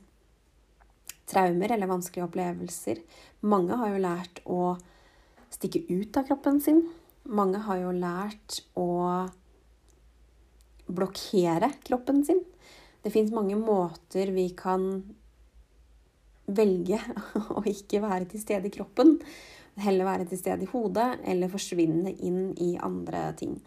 [1.30, 3.00] traumer eller vanskelige opplevelser.
[3.46, 4.60] Mange har jo lært å
[5.52, 6.84] stikke ut av kroppen sin.
[7.26, 8.90] Mange har jo lært å
[10.86, 12.42] blokkere kroppen sin.
[13.02, 14.86] Det fins mange måter vi kan
[16.46, 17.00] velge
[17.58, 19.16] å ikke være til stede i kroppen.
[19.82, 23.58] Heller være til stede i hodet eller forsvinne inn i andre ting.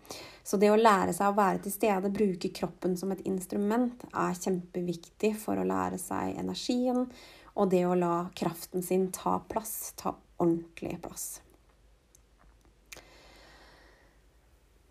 [0.41, 4.39] Så det å lære seg å være til stede, bruke kroppen som et instrument, er
[4.39, 7.05] kjempeviktig for å lære seg energien,
[7.59, 11.27] og det å la kraften sin ta plass, ta ordentlig plass.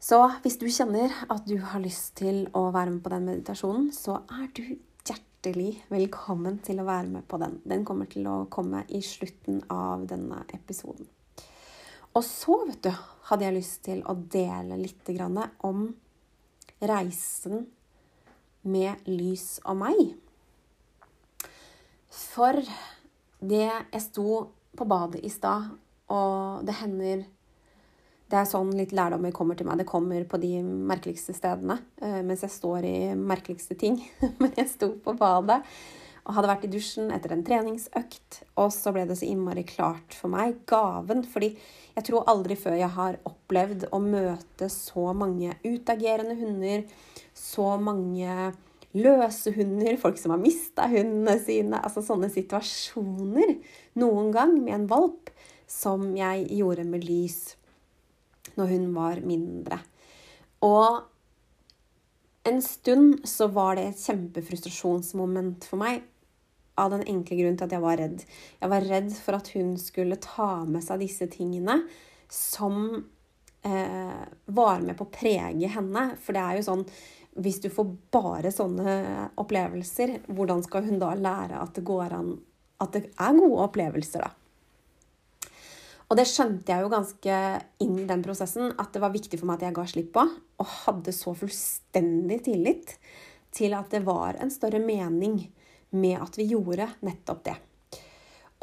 [0.09, 3.91] Så hvis du kjenner at du har lyst til å være med på den meditasjonen,
[3.93, 4.63] så er du
[5.09, 7.59] hjertelig velkommen til å være med på den.
[7.69, 11.09] Den kommer til å komme i slutten av denne episoden.
[12.17, 12.93] Og så, vet du,
[13.29, 15.13] hadde jeg lyst til å dele litt
[15.67, 15.85] om
[16.81, 17.67] reisen
[18.63, 20.01] med lys og meg.
[22.19, 22.59] For
[23.39, 24.31] det Jeg sto
[24.79, 25.71] på badet i stad,
[26.11, 27.25] og det hender
[28.29, 29.79] Det er sånn litt lærdommer kommer til meg.
[29.81, 33.97] Det kommer på de merkeligste stedene uh, mens jeg står i merkeligste ting.
[34.43, 35.63] Men jeg sto på badet
[36.29, 40.13] og hadde vært i dusjen etter en treningsøkt, og så ble det så innmari klart
[40.13, 41.55] for meg, gaven, fordi
[41.95, 46.85] jeg tror aldri før jeg har opplevd å møte så mange utagerende hunder,
[47.33, 48.29] så mange
[48.97, 51.81] løse hunder, folk som har mista hundene sine.
[51.83, 53.59] Altså sånne situasjoner
[54.01, 55.33] noen gang med en valp
[55.69, 57.55] som jeg gjorde med lys
[58.59, 59.79] når hun var mindre.
[60.65, 61.05] Og
[62.49, 66.01] en stund så var det et kjempefrustrasjonsmoment for meg.
[66.79, 68.25] Av den enkle grunn til at jeg var redd.
[68.63, 71.81] Jeg var redd for at hun skulle ta med seg disse tingene
[72.33, 72.77] som
[73.67, 76.05] eh, var med på å prege henne.
[76.23, 76.85] For det er jo sånn
[77.39, 82.37] hvis du får bare sånne opplevelser, hvordan skal hun da lære at det går an
[82.79, 84.31] At det er gode opplevelser, da?
[86.09, 87.39] Og det skjønte jeg jo ganske
[87.85, 90.23] inn i den prosessen at det var viktig for meg at jeg ga slipp på,
[90.63, 92.95] og hadde så fullstendig tillit
[93.53, 95.41] til at det var en større mening
[95.91, 97.57] med at vi gjorde nettopp det.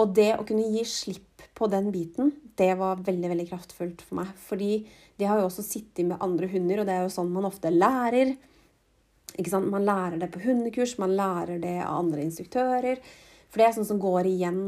[0.01, 4.19] Og det å kunne gi slipp på den biten, det var veldig veldig kraftfullt for
[4.19, 4.33] meg.
[4.47, 4.71] Fordi
[5.15, 7.71] det har jo også sittet med andre hunder, og det er jo sånn man ofte
[7.71, 8.33] lærer.
[9.35, 13.01] Man lærer det på hundekurs, man lærer det av andre instruktører.
[13.49, 14.59] For det er sånn som går igjen.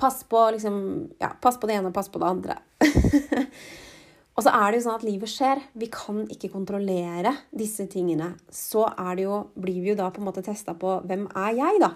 [0.00, 0.76] Pass på, liksom,
[1.20, 2.56] ja, pass på det ene og pass på det andre.
[4.34, 5.62] og så er det jo sånn at livet skjer.
[5.78, 8.32] Vi kan ikke kontrollere disse tingene.
[8.50, 8.86] Så
[9.20, 11.92] jo, blir vi jo da på en måte testa på hvem er jeg, da?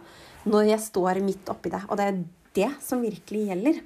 [0.48, 1.82] Når jeg står midt oppi det.
[1.88, 2.20] Og det er
[2.58, 3.80] det som virkelig gjelder.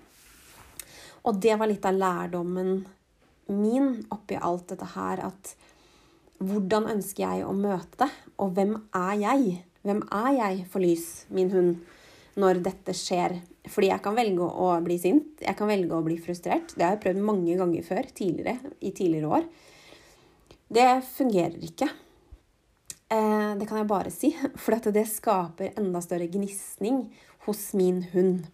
[1.23, 2.83] Og det var litt av lærdommen
[3.53, 5.55] min oppi alt dette her, at
[6.49, 8.11] hvordan ønsker jeg å møte det?
[8.43, 9.57] Og hvem er jeg?
[9.87, 11.75] Hvem er jeg for Lys, min hund,
[12.39, 13.41] når dette skjer?
[13.71, 16.75] Fordi jeg kan velge å bli sint, jeg kan velge å bli frustrert.
[16.75, 19.47] Det har jeg prøvd mange ganger før, tidligere, i tidligere år.
[20.73, 21.91] Det fungerer ikke.
[23.13, 24.33] Eh, det kan jeg bare si.
[24.63, 27.05] For det skaper enda større gnisning
[27.47, 28.49] hos min hund.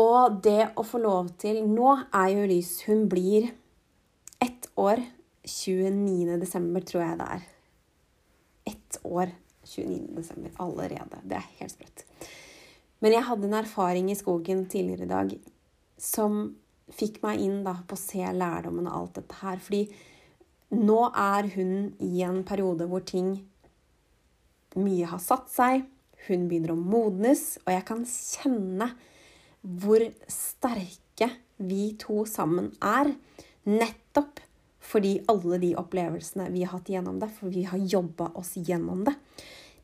[0.00, 3.50] Og det å få lov til Nå er jo Lys Hun blir
[4.40, 5.02] ett år
[5.50, 6.38] 29.
[6.40, 7.46] desember, tror jeg det er.
[8.70, 9.34] Ett år
[9.66, 10.00] 29.
[10.16, 11.20] desember allerede.
[11.24, 12.04] Det er helt sprøtt.
[13.00, 15.36] Men jeg hadde en erfaring i skogen tidligere i dag
[16.00, 16.42] som
[16.94, 19.60] fikk meg inn da, på å se lærdommen av alt dette her.
[19.62, 19.84] Fordi
[20.76, 23.32] nå er hun i en periode hvor ting
[24.78, 25.86] mye har satt seg.
[26.26, 28.90] Hun begynner å modnes, og jeg kan kjenne
[29.60, 33.14] hvor sterke vi to sammen er.
[33.68, 34.40] Nettopp
[34.90, 39.04] fordi alle de opplevelsene vi har hatt gjennom det, for vi har jobba oss gjennom
[39.06, 39.14] det.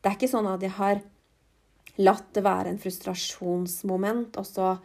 [0.01, 1.01] Det er ikke sånn at jeg har
[1.97, 4.75] latt det være en frustrasjonsmoment, og så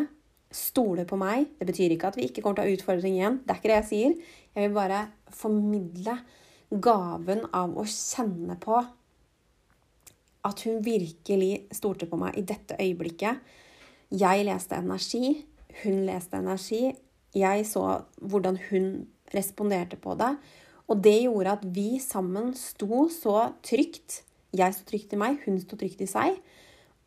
[0.54, 1.48] stole på meg.
[1.58, 3.40] Det betyr ikke at vi ikke kommer til å ha utfordringer igjen.
[3.44, 4.36] Det er ikke det jeg sier.
[4.54, 6.18] Jeg vil bare formidle
[6.70, 8.80] gaven av å kjenne på
[10.48, 13.42] at hun virkelig stolte på meg i dette øyeblikket.
[14.16, 15.34] Jeg leste energi,
[15.84, 16.94] hun leste energi.
[17.36, 17.84] Jeg så
[18.24, 20.32] hvordan hun responderte på det.
[20.88, 24.22] Og det gjorde at vi sammen sto så trygt.
[24.56, 26.40] Jeg sto trygt i meg, hun sto trygt i seg.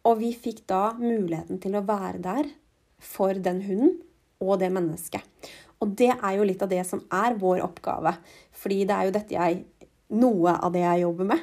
[0.04, 2.52] Og vi fikk da muligheten til å være der
[3.00, 3.98] for den hunden
[4.40, 5.24] og det mennesket.
[5.80, 8.12] Og det er jo litt av det som er vår oppgave.
[8.60, 9.64] Fordi det er jo dette jeg
[10.10, 11.42] Noe av det jeg jobber med.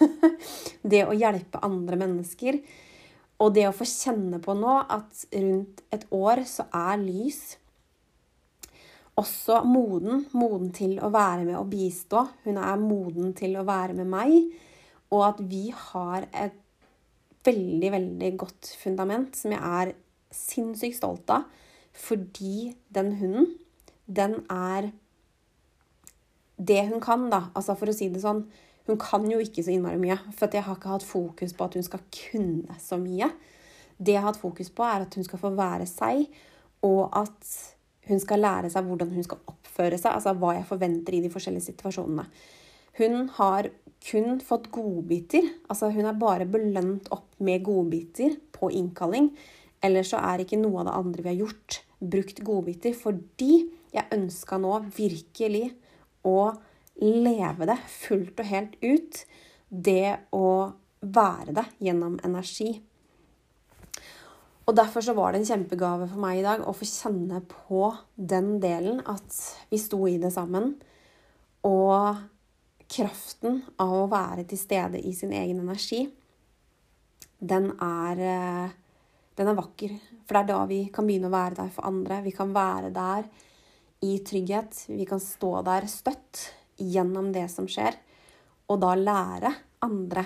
[0.92, 2.56] det å hjelpe andre mennesker.
[3.44, 7.42] Og det å få kjenne på nå at rundt et år så er lys
[9.20, 10.24] også moden.
[10.36, 12.24] Moden til å være med og bistå.
[12.46, 14.36] Hun er moden til å være med meg.
[15.10, 16.56] Og at vi har et
[17.46, 19.94] veldig, veldig godt fundament som jeg er
[20.34, 21.48] sinnssykt stolt av.
[21.96, 23.48] Fordi den hunden,
[24.06, 24.92] den er
[26.60, 27.46] det hun kan, da.
[27.56, 28.44] Altså for å si det sånn.
[28.88, 30.18] Hun kan jo ikke så innmari mye.
[30.36, 33.30] For jeg har ikke hatt fokus på at hun skal kunne så mye.
[34.00, 36.24] Det jeg har hatt fokus på, er at hun skal få være seg,
[36.86, 37.52] og at
[38.08, 41.30] hun skal lære seg hvordan hun skal oppføre seg, altså hva jeg forventer i de
[41.32, 42.24] forskjellige situasjonene.
[42.98, 43.68] Hun har
[44.04, 45.44] kun fått godbiter.
[45.68, 49.30] Altså hun er bare belønt opp med godbiter på innkalling.
[49.84, 52.96] Eller så er ikke noe av det andre vi har gjort, brukt godbiter.
[52.96, 53.52] Fordi
[53.94, 55.70] jeg ønska nå virkelig
[56.26, 56.52] å
[57.00, 59.24] leve det fullt og helt ut.
[59.68, 60.46] Det å
[61.00, 62.74] være det gjennom energi.
[64.68, 67.88] Og Derfor så var det en kjempegave for meg i dag å få kjenne på
[68.14, 69.00] den delen.
[69.02, 69.34] At
[69.70, 70.76] vi sto i det sammen.
[71.66, 72.20] Og
[72.90, 76.04] kraften av å være til stede i sin egen energi,
[77.40, 78.70] den er, eh,
[79.36, 79.98] den er vakker.
[80.26, 82.22] For det er da vi kan begynne å være der for andre.
[82.22, 83.28] Vi kan være der
[84.00, 84.84] i trygghet.
[84.88, 87.96] Vi kan stå der støtt gjennom det som skjer.
[88.70, 89.52] Og da lære
[89.84, 90.24] andre,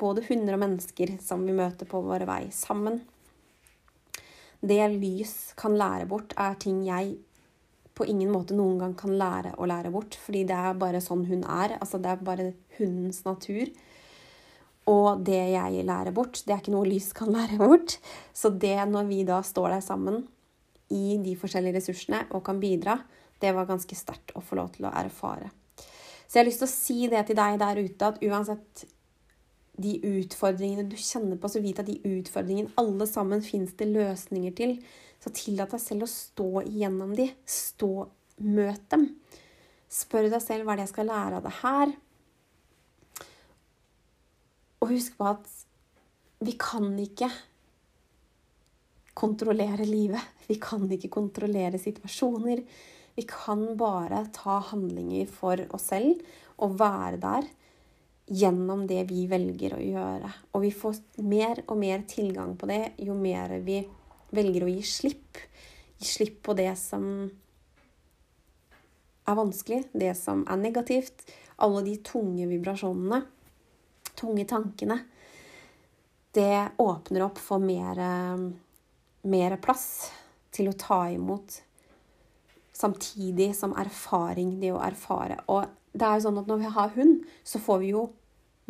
[0.00, 3.00] både hunder og mennesker som vi møter på våre vei, sammen.
[4.64, 7.16] Det lys kan lære bort, er ting jeg
[7.94, 10.16] på ingen måte noen gang kan lære å lære bort.
[10.18, 11.76] Fordi det er bare sånn hun er.
[11.78, 13.70] Altså, det er bare hundens natur.
[14.90, 17.98] Og det jeg lærer bort, det er ikke noe lys kan lære bort.
[18.36, 20.24] Så det når vi da står der sammen
[20.92, 22.98] i de forskjellige ressursene og kan bidra,
[23.40, 25.50] det var ganske sterkt å få lov til å erfare.
[26.26, 28.84] Så jeg har lyst til å si det til deg der ute, at uansett
[29.80, 34.54] de utfordringene du kjenner på, så vit at de utfordringene alle sammen fins det løsninger
[34.58, 34.76] til.
[35.22, 37.28] Så tillat deg selv å stå igjennom de.
[37.48, 38.06] Stå,
[38.44, 39.08] møt dem.
[39.90, 41.94] Spør deg selv hva er det jeg skal lære av det her.
[44.82, 45.50] Og husk på at
[46.44, 47.30] vi kan ikke
[49.16, 50.33] kontrollere livet.
[50.48, 52.62] Vi kan ikke kontrollere situasjoner.
[53.14, 56.24] Vi kan bare ta handlinger for oss selv
[56.62, 57.46] og være der
[58.26, 60.30] gjennom det vi velger å gjøre.
[60.54, 63.82] Og vi får mer og mer tilgang på det jo mer vi
[64.34, 65.40] velger å gi slipp.
[66.00, 67.06] Gi slipp på det som
[69.24, 71.26] er vanskelig, det som er negativt.
[71.62, 73.22] Alle de tunge vibrasjonene,
[74.18, 74.98] tunge tankene.
[76.34, 78.00] Det åpner opp for mer,
[79.22, 80.10] mer plass
[80.54, 81.60] til å ta imot
[82.74, 85.38] samtidig som erfaring, det å erfare.
[85.50, 88.08] Og det er jo sånn at når vi har hund, så får vi jo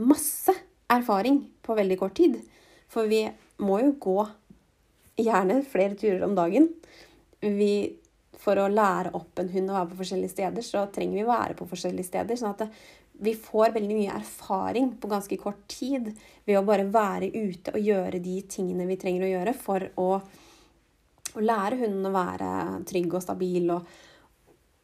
[0.04, 0.52] masse
[0.92, 2.40] erfaring på veldig kort tid.
[2.92, 3.24] For vi
[3.64, 4.18] må jo gå
[5.24, 6.68] gjerne flere turer om dagen.
[7.40, 7.72] Vi,
[8.40, 11.32] for å lære opp en hund å være på forskjellige steder, så trenger vi å
[11.32, 12.40] være på forskjellige steder.
[12.40, 12.70] sånn at det,
[13.24, 16.10] vi får veldig mye erfaring på ganske kort tid
[16.44, 20.08] ved å bare være ute og gjøre de tingene vi trenger å gjøre for å
[21.34, 22.50] å lære hunden å være
[22.88, 23.88] trygg og stabil og,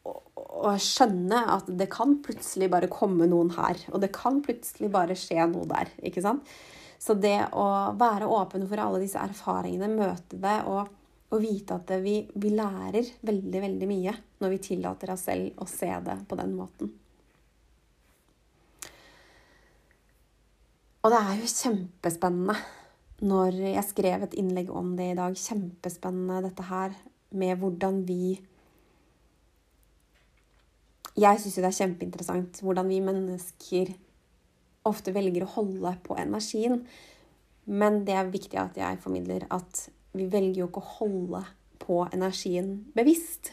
[0.09, 3.81] og, og, skjønne at det kan plutselig bare komme noen her.
[3.95, 5.93] Og det kan plutselig bare skje noe der.
[6.03, 6.49] ikke sant?
[7.01, 10.91] Så det å være åpen for alle disse erfaringene, møte det og,
[11.31, 15.69] og vite at vi, vi lærer veldig, veldig mye når vi tillater oss selv å
[15.71, 16.93] se det på den måten.
[21.01, 22.59] Og det er jo kjempespennende
[23.21, 25.37] når jeg skrev et innlegg om det i dag.
[25.37, 26.97] Kjempespennende dette her
[27.31, 28.41] med hvordan vi
[31.21, 33.91] Jeg syns jo det er kjempeinteressant hvordan vi mennesker
[34.89, 36.85] ofte velger å holde på energien.
[37.67, 41.43] Men det er viktig at jeg formidler at vi velger jo ikke å holde
[41.83, 43.53] på energien bevisst.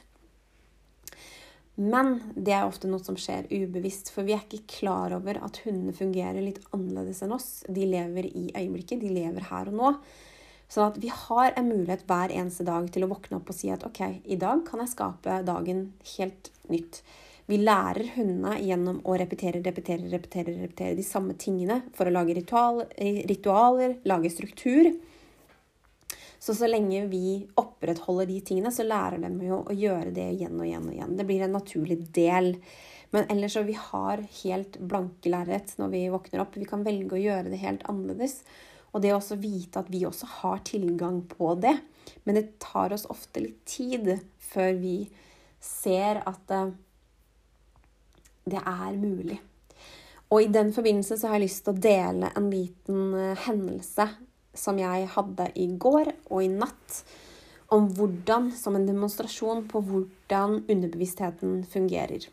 [1.78, 5.60] Men det er ofte noe som skjer ubevisst, for vi er ikke klar over at
[5.62, 7.62] hundene fungerer litt annerledes enn oss.
[7.70, 9.92] De lever i øyeblikket, de lever her og nå.
[10.68, 13.70] Sånn at vi har en mulighet hver eneste dag til å våkne opp og si
[13.72, 15.86] at ok, i dag kan jeg skape dagen
[16.18, 17.04] helt nytt.
[17.48, 22.36] Vi lærer hundene gjennom å repetere, repetere, repetere, repetere de samme tingene for å lage
[22.36, 22.82] ritual,
[23.30, 24.90] ritualer, lage struktur.
[26.40, 30.60] Så så lenge vi opprettholder de tingene, så lærer de jo å gjøre det igjen
[30.60, 31.18] og igjen og igjen.
[31.18, 32.54] Det blir en naturlig del.
[33.16, 36.58] Men ellers så vi har helt blanke lerret når vi våkner opp.
[36.60, 38.42] Vi kan velge å gjøre det helt annerledes.
[38.94, 41.76] Og det å også vite at vi også har tilgang på det.
[42.24, 44.14] Men det tar oss ofte litt tid
[44.52, 44.98] før vi
[45.64, 46.64] ser at det,
[48.54, 49.40] det er mulig.
[50.28, 54.10] Og i den forbindelse så har jeg lyst til å dele en liten eh, hendelse
[54.60, 57.02] som jeg hadde i går og i natt,
[57.74, 62.30] om hvordan, som en demonstrasjon på hvordan underbevisstheten fungerer.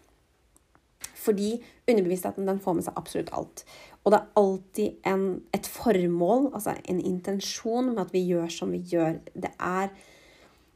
[1.24, 1.56] Fordi
[1.90, 3.64] underbevisstheten den får med seg absolutt alt.
[4.04, 5.24] Og det er alltid en,
[5.56, 9.18] et formål, altså en intensjon med at vi gjør som vi gjør.
[9.34, 9.94] Det er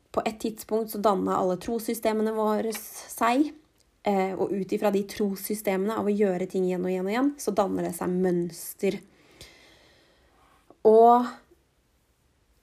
[0.08, 3.50] På et tidspunkt så danna alle trossystemene våre seg.
[4.08, 7.30] Eh, og ut ifra de trossystemene av å gjøre ting igjen og igjen og igjen,
[7.36, 8.96] så danner det seg mønster.
[10.88, 11.28] Og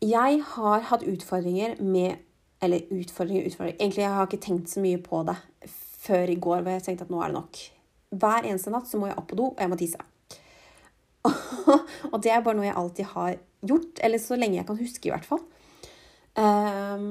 [0.06, 2.22] jeg har hatt utfordringer med
[2.64, 5.38] Eller utfordringer, utfordringer Egentlig jeg har ikke tenkt så mye på det
[6.06, 7.60] før i går, hvor jeg tenkte at nå er det nok.
[8.22, 10.04] Hver eneste natt så må jeg opp på do, og jeg må tisse.
[12.12, 14.02] og det er bare noe jeg alltid har gjort.
[14.06, 15.42] Eller så lenge jeg kan huske, i hvert fall.
[16.38, 17.08] Um,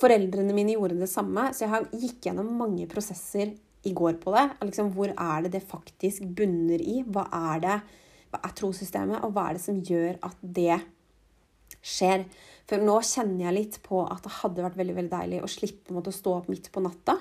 [0.00, 3.52] foreldrene mine gjorde det samme, så jeg har gikk gjennom mange prosesser
[3.84, 4.46] i går på det.
[4.64, 7.02] Liksom, hvor er det det faktisk bunner i?
[7.04, 7.78] Hva er det?
[8.32, 10.78] Hva er trossystemet, og hva er det som gjør at det
[11.82, 12.24] skjer?
[12.68, 15.98] For nå kjenner jeg litt på at det hadde vært veldig veldig deilig å slippe
[16.00, 17.18] å stå opp midt på natta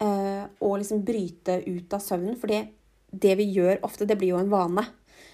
[0.00, 2.38] eh, og liksom bryte ut av søvnen.
[2.40, 2.52] For
[3.12, 4.86] det vi gjør ofte, det blir jo en vane.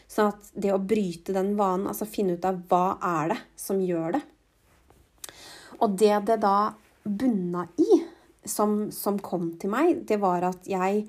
[0.08, 3.80] Sånn at det å bryte den vanen, altså finne ut av hva er det som
[3.84, 4.22] gjør det
[5.84, 6.72] Og det det da
[7.04, 8.00] bunna i,
[8.48, 11.04] som, som kom til meg, det var at jeg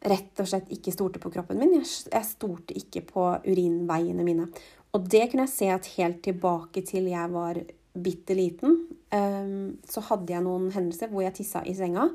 [0.00, 1.80] rett og slett ikke stolte på kroppen min.
[1.80, 4.48] Jeg stolte ikke på urinveiene mine.
[4.96, 7.60] Og det kunne jeg se at helt tilbake til jeg var
[8.00, 8.76] bitte liten,
[9.10, 12.08] ehm, så hadde jeg noen hendelser hvor jeg tissa i senga.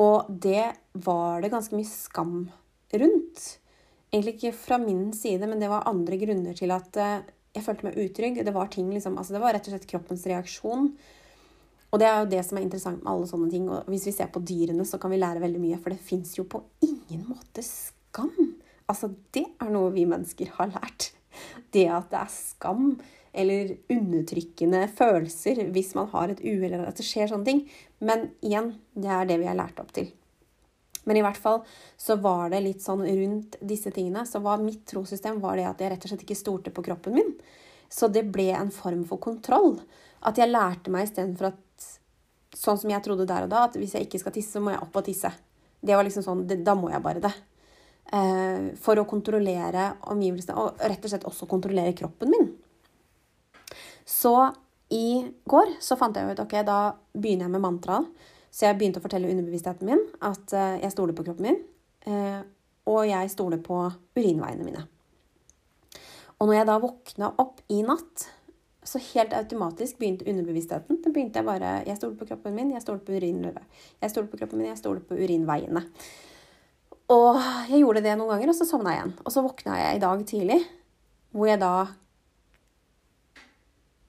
[0.00, 0.74] Og det
[1.06, 2.36] var det ganske mye skam
[2.94, 3.44] rundt.
[4.12, 7.88] Egentlig ikke fra min side, men det var andre grunner til at eh, jeg følte
[7.88, 8.40] meg utrygg.
[8.46, 10.92] Det var ting liksom, altså det var rett og slett kroppens reaksjon.
[11.94, 13.68] Og det er jo det som er interessant med alle sånne ting.
[13.70, 15.78] Og hvis vi ser på dyrene, så kan vi lære veldig mye.
[15.78, 18.34] For det fins jo på ingen måte skam.
[18.90, 21.12] Altså, det er noe vi mennesker har lært.
[21.70, 22.88] Det at det er skam
[23.34, 27.64] eller undertrykkende følelser hvis man har et uhell eller at det skjer sånne ting.
[28.02, 30.10] Men igjen, det er det vi er lært opp til.
[31.04, 31.62] Men i hvert fall
[32.00, 34.24] så var det litt sånn rundt disse tingene.
[34.26, 37.18] Så var mitt trossystem var det at jeg rett og slett ikke stolte på kroppen
[37.18, 37.34] min.
[37.92, 39.76] Så det ble en form for kontroll.
[40.24, 41.60] At jeg lærte meg istedenfor at
[42.54, 44.70] Sånn som jeg trodde der og da, at hvis jeg ikke skal tisse, så må
[44.70, 45.26] jeg opp og tisse.
[45.82, 47.32] Det var liksom sånn det, Da må jeg bare det.
[48.14, 52.46] Eh, for å kontrollere omgivelsene, og rett og slett også kontrollere kroppen min.
[54.06, 54.36] Så
[54.94, 56.78] i går så fant jeg ut ok, da
[57.16, 58.30] begynner jeg med mantraet.
[58.54, 61.56] Så jeg begynte å fortelle underbevisstheten min at uh, jeg stoler på kroppen min.
[62.06, 62.44] Uh,
[62.86, 63.80] og jeg stoler på
[64.14, 64.84] urinveiene mine.
[66.38, 68.28] Og når jeg da våkna opp i natt,
[68.84, 71.00] så helt automatisk begynte underbevisstheten.
[71.02, 73.82] Da begynte jeg bare Jeg stoler på kroppen min, jeg stoler på urinløvet.
[74.02, 75.84] Jeg stoler på kroppen min, jeg stoler på urinveiene.
[77.12, 79.14] Og jeg gjorde det noen ganger, og så sovna jeg igjen.
[79.24, 80.60] Og så våkna jeg i dag tidlig,
[81.34, 81.74] hvor jeg da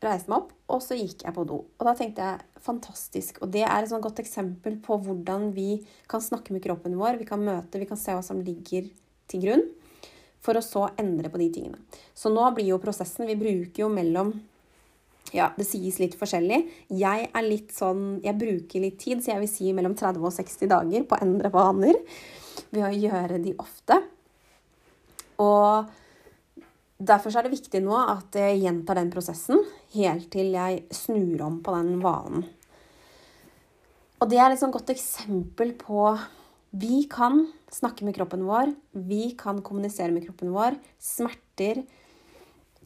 [0.05, 1.61] reiste meg opp, og så gikk jeg på do.
[1.79, 3.39] Og da tenkte jeg fantastisk.
[3.41, 5.79] Og det er et sånn godt eksempel på hvordan vi
[6.11, 7.19] kan snakke med kroppen vår.
[7.21, 8.89] Vi kan møte, vi kan se hva som ligger
[9.31, 9.65] til grunn,
[10.45, 11.81] for å så endre på de tingene.
[12.13, 14.35] Så nå blir jo prosessen Vi bruker jo mellom
[15.33, 16.61] ja, det sies litt forskjellig.
[16.93, 20.33] Jeg er litt sånn Jeg bruker litt tid, så jeg vil si mellom 30 og
[20.35, 21.97] 60 dager på å endre vaner
[22.69, 24.01] ved å gjøre de ofte.
[25.41, 25.93] Og
[26.95, 29.59] Derfor er det viktig nå at jeg gjentar den prosessen
[29.97, 32.45] helt til jeg snur om på den vanen.
[34.23, 36.13] Og det er et sånn godt eksempel på
[36.79, 38.71] Vi kan snakke med kroppen vår.
[38.95, 40.79] Vi kan kommunisere med kroppen vår.
[40.99, 41.83] Smerter,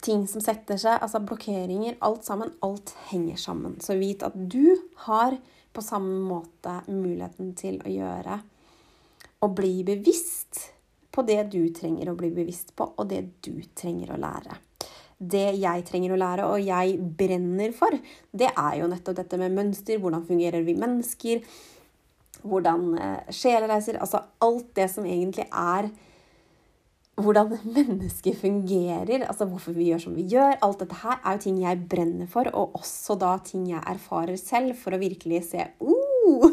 [0.02, 1.98] ting som setter seg, altså blokkeringer.
[2.06, 2.54] Alt sammen.
[2.66, 3.80] Alt henger sammen.
[3.84, 4.76] Så vit at du
[5.06, 5.38] har
[5.74, 8.40] på samme måte muligheten til å gjøre
[9.46, 10.66] og bli bevisst
[11.14, 14.58] på det du trenger å bli bevisst på, og det du trenger å lære.
[15.20, 17.96] Det jeg trenger å lære, og jeg brenner for,
[18.32, 20.00] det er jo nettopp dette med mønster.
[20.00, 21.42] Hvordan fungerer vi mennesker?
[22.40, 24.00] Hvordan eh, sjeler reiser.
[24.00, 25.90] Altså alt det som egentlig er
[27.24, 30.58] hvordan mennesker fungerer, altså hvorfor vi gjør som vi gjør.
[30.66, 34.40] Alt dette her er jo ting jeg brenner for, og også da ting jeg erfarer
[34.40, 36.50] selv, for å virkelig se uh,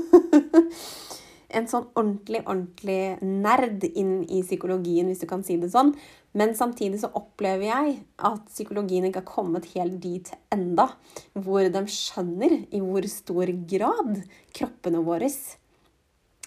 [1.56, 5.94] en sånn ordentlig, ordentlig nerd inn i psykologien, hvis du kan si det sånn.
[6.36, 7.92] Men samtidig så opplever jeg
[8.28, 10.90] at psykologien ikke har kommet helt dit enda,
[11.32, 14.18] hvor de skjønner i hvor stor grad
[14.56, 15.30] kroppene våre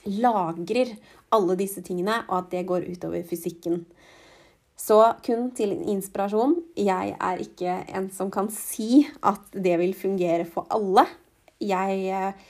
[0.06, 0.94] lagrer
[1.36, 3.84] alle disse tingene, og at det går utover fysikken.
[4.80, 6.56] Så kun til inspirasjon.
[6.80, 11.06] Jeg er ikke en som kan si at det vil fungere for alle.
[11.60, 12.46] Jeg eh,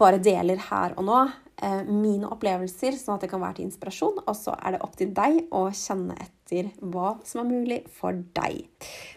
[0.00, 1.20] bare deler her og nå
[1.62, 4.18] Eh, mine opplevelser, sånn at det kan være til inspirasjon.
[4.28, 8.18] Og så er det opp til deg å kjenne etter hva som er mulig for
[8.36, 8.66] deg.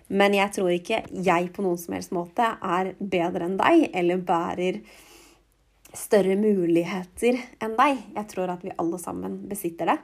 [0.07, 4.23] Men jeg tror ikke jeg på noen som helst måte er bedre enn deg, eller
[4.23, 4.79] bærer
[5.91, 8.05] større muligheter enn deg.
[8.15, 9.99] Jeg tror at vi alle sammen besitter det.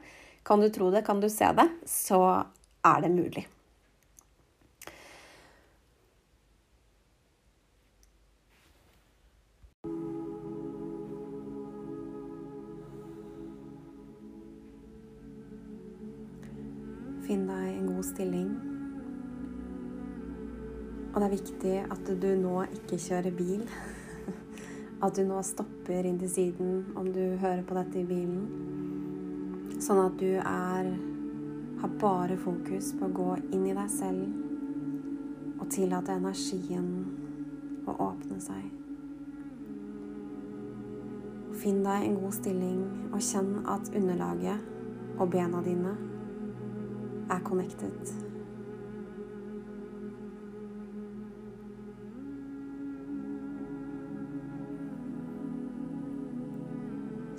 [0.45, 2.43] Kan du tro det, kan du se det, så
[2.85, 3.47] er det mulig.
[17.25, 18.53] Finn deg en god stilling.
[21.09, 23.65] Og det er viktig at du nå ikke kjører bil.
[25.05, 28.84] At du nå stopper inn til siden om du hører på dette i bilen.
[29.75, 30.93] Sånn at du er
[31.81, 36.87] har bare fokus på å gå inn i deg selv og tillate energien
[37.85, 38.63] å åpne seg.
[41.61, 45.95] Finn deg en god stilling og kjenn at underlaget og bena dine
[47.31, 48.24] er connected.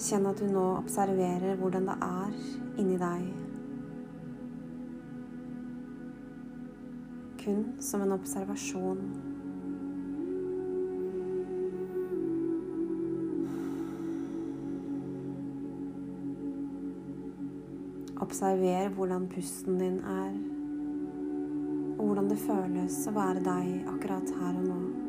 [0.07, 2.35] Kjenn at du nå observerer hvordan det er
[2.79, 3.23] inni deg.
[7.41, 9.01] Kun som en observasjon.
[18.23, 20.39] Observer hvordan pusten din er,
[21.97, 25.06] og hvordan det føles å være deg akkurat her og nå.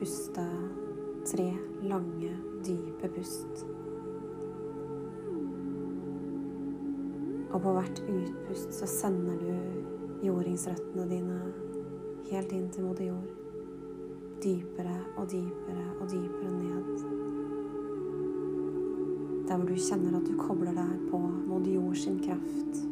[0.00, 0.40] Puste
[1.28, 2.30] tre lange,
[2.64, 3.66] dype pust.
[7.50, 11.38] Og på hvert utpust så sender du jordingsrøttene dine
[12.30, 13.28] helt inn til moder jord.
[14.40, 16.90] Dypere og dypere og dypere ned.
[19.48, 22.86] Der hvor du kjenner at du kobler deg på moder jord sin kraft.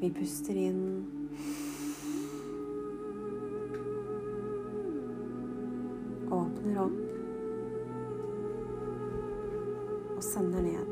[0.00, 0.86] Vi puster inn
[6.82, 6.98] opp
[10.16, 10.86] og sender ned.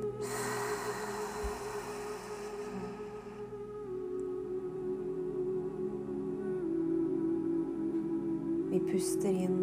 [8.70, 9.60] Vi puster inn.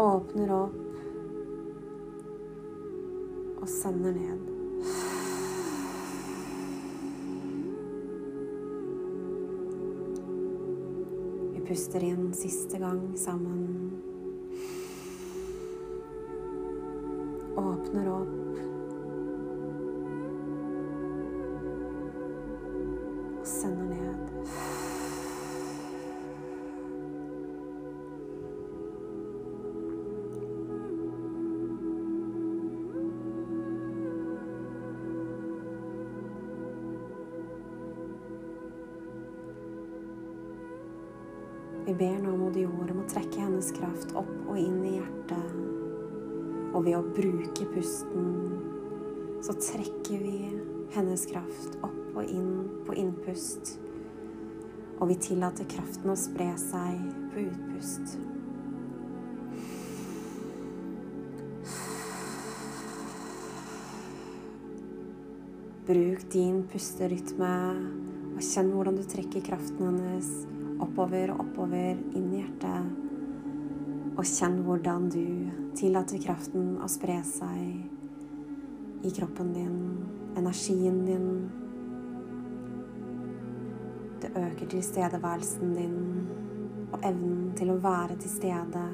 [0.00, 0.78] Åpner opp
[3.60, 4.49] og sender ned.
[11.90, 13.89] Puster inn siste gang sammen.
[47.16, 48.28] Bruke pusten
[49.42, 50.50] så trekker vi
[50.92, 52.50] hennes kraft opp og inn
[52.84, 53.78] på innpust.
[55.00, 57.00] Og vi tillater kraften å spre seg
[57.32, 58.18] på utpust.
[65.88, 67.54] Bruk din pusterytme
[68.36, 70.28] og kjenn hvordan du trekker kraften hennes
[70.80, 72.99] oppover og oppover inn i hjertet.
[74.20, 75.22] Og kjenn hvordan du
[75.78, 79.78] tillater kraften å spre seg i kroppen din,
[80.36, 81.30] energien din.
[84.20, 85.96] Det øker tilstedeværelsen din
[86.90, 88.84] og evnen til å være til stede.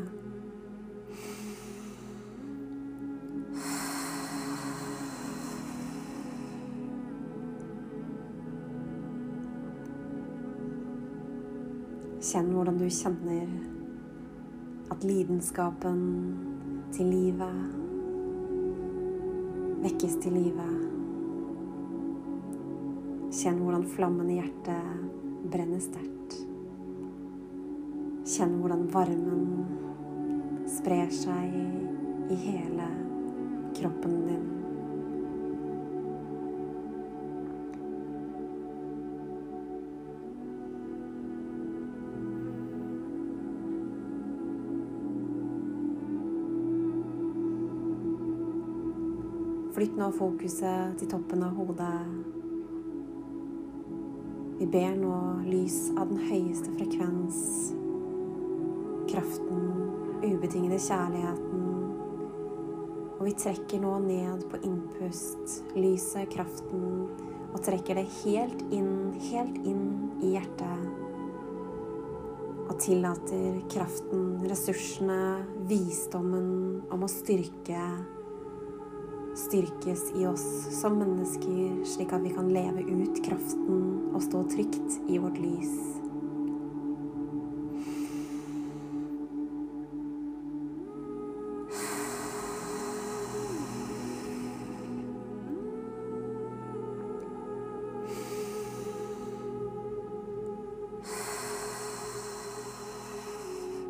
[12.30, 13.74] Kjenn hvordan du kjenner
[14.90, 16.00] at lidenskapen
[16.94, 17.82] til livet
[19.86, 20.76] vekkes til livet.
[23.36, 26.38] Kjenn hvordan flammen i hjertet brenner sterkt.
[28.26, 29.44] Kjenn hvordan varmen
[30.70, 31.54] sprer seg
[32.32, 32.90] i hele
[33.76, 34.55] kroppen din.
[49.76, 51.96] Flytt nå fokuset til toppen av hodet.
[54.56, 57.42] Vi ber nå lys av den høyeste frekvens,
[59.12, 59.66] kraften,
[60.22, 61.68] ubetingede kjærligheten.
[63.18, 66.88] Og vi trekker nå ned på innpust, lyset, kraften,
[67.50, 69.86] og trekker det helt inn, helt inn
[70.24, 70.90] i hjertet.
[72.64, 75.22] Og tillater kraften, ressursene,
[75.68, 77.90] visdommen om å styrke
[79.36, 83.82] styrkes i oss som mennesker, slik at vi kan leve ut kraften
[84.14, 85.76] og stå trygt i vårt lys.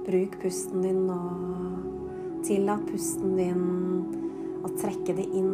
[0.06, 1.22] Bruk pusten din nå.
[2.46, 3.95] Tillat pusten din
[4.66, 5.52] og trekke det inn,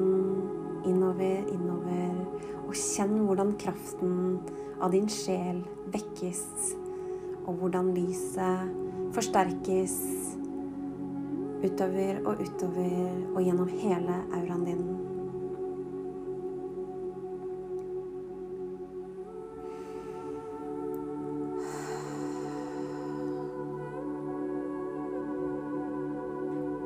[0.88, 2.16] innover, innover.
[2.64, 4.38] Og kjenn hvordan kraften
[4.82, 5.60] av din sjel
[5.92, 6.44] vekkes,
[7.44, 8.72] og hvordan lyset
[9.12, 9.98] forsterkes
[11.62, 14.84] utover og utover og gjennom hele auraen din.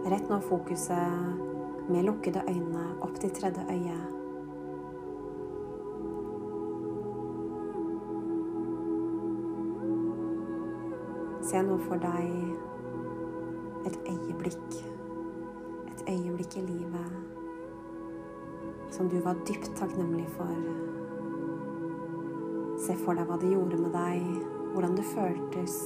[0.06, 1.55] Rett nå fokuset
[1.89, 3.99] med lukkede øyne opp til tredje øye.
[11.47, 12.32] Se nå for deg
[13.87, 14.82] et øyeblikk,
[15.93, 17.26] et øyeblikk i livet
[18.97, 20.53] som du var dypt takknemlig for.
[22.80, 24.22] Se for deg hva det gjorde med deg,
[24.72, 25.76] hvordan det føltes.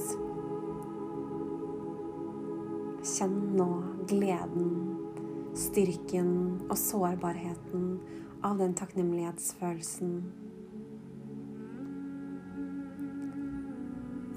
[3.11, 3.67] Kjenn nå
[4.07, 4.71] gleden,
[5.57, 6.31] styrken
[6.69, 7.99] og sårbarheten
[8.43, 10.15] av den takknemlighetsfølelsen.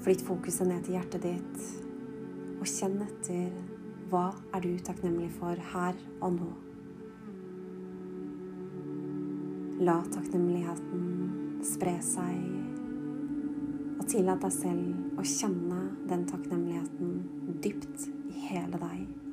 [0.05, 1.63] Flytt fokuset ned til hjertet ditt,
[2.59, 3.49] og kjenn etter
[4.11, 6.51] hva er du takknemlig for her og nå.
[9.85, 12.45] La takknemligheten spre seg,
[13.97, 19.24] og tillat deg selv å kjenne den takknemligheten dypt i hele deg.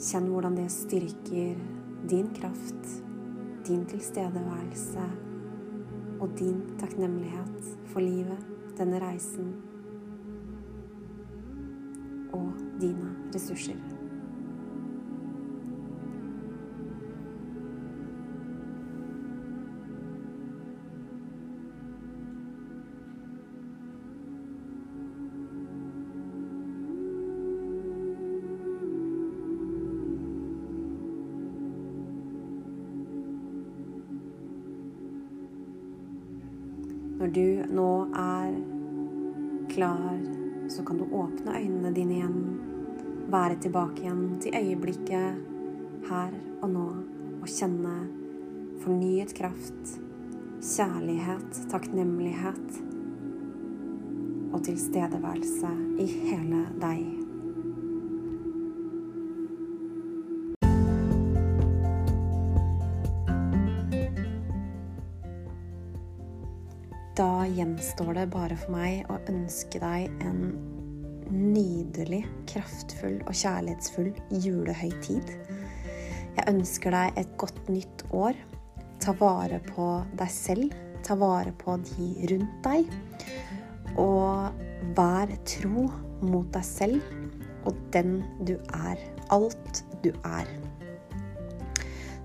[0.00, 1.58] Kjenn hvordan det styrker
[2.08, 2.86] din kraft,
[3.68, 5.04] din tilstedeværelse
[6.20, 8.40] og din takknemlighet for livet,
[8.78, 9.52] denne reisen
[12.32, 12.48] og
[12.80, 13.89] dine ressurser.
[37.20, 38.54] Når du nå er
[39.68, 40.20] klar,
[40.72, 42.38] så kan du åpne øynene dine igjen.
[43.28, 46.86] Være tilbake igjen til øyeblikket her og nå
[47.42, 47.94] og kjenne
[48.80, 49.94] fornyet kraft,
[50.64, 52.80] kjærlighet, takknemlighet
[54.50, 57.19] og tilstedeværelse i hele deg.
[67.56, 70.42] Gjenstår det bare for meg å ønske deg en
[71.30, 74.10] nydelig, kraftfull og kjærlighetsfull
[74.44, 75.34] julehøytid.
[76.36, 78.38] Jeg ønsker deg et godt nytt år.
[79.02, 79.88] Ta vare på
[80.18, 80.74] deg selv.
[81.06, 82.90] Ta vare på de rundt deg.
[84.00, 85.86] Og vær tro
[86.20, 89.00] mot deg selv og den du er.
[89.34, 90.48] Alt du er.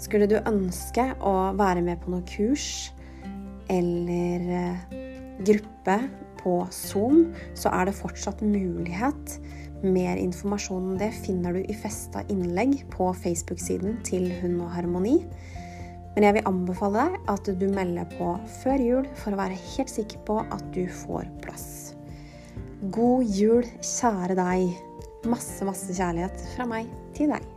[0.01, 2.91] Skulle du ønske å være med på noe kurs
[3.71, 4.94] eller eh,
[5.43, 5.97] gruppe
[6.39, 9.37] på Zoom, så er det fortsatt mulighet.
[9.83, 15.17] Mer informasjon om det finner du i festa innlegg på Facebook-siden til Hund og Harmoni.
[16.15, 18.29] Men jeg vil anbefale deg at du melder på
[18.61, 21.67] før jul for å være helt sikker på at du får plass.
[22.95, 24.69] God jul, kjære deg.
[25.27, 27.54] Masse, masse kjærlighet fra meg til deg.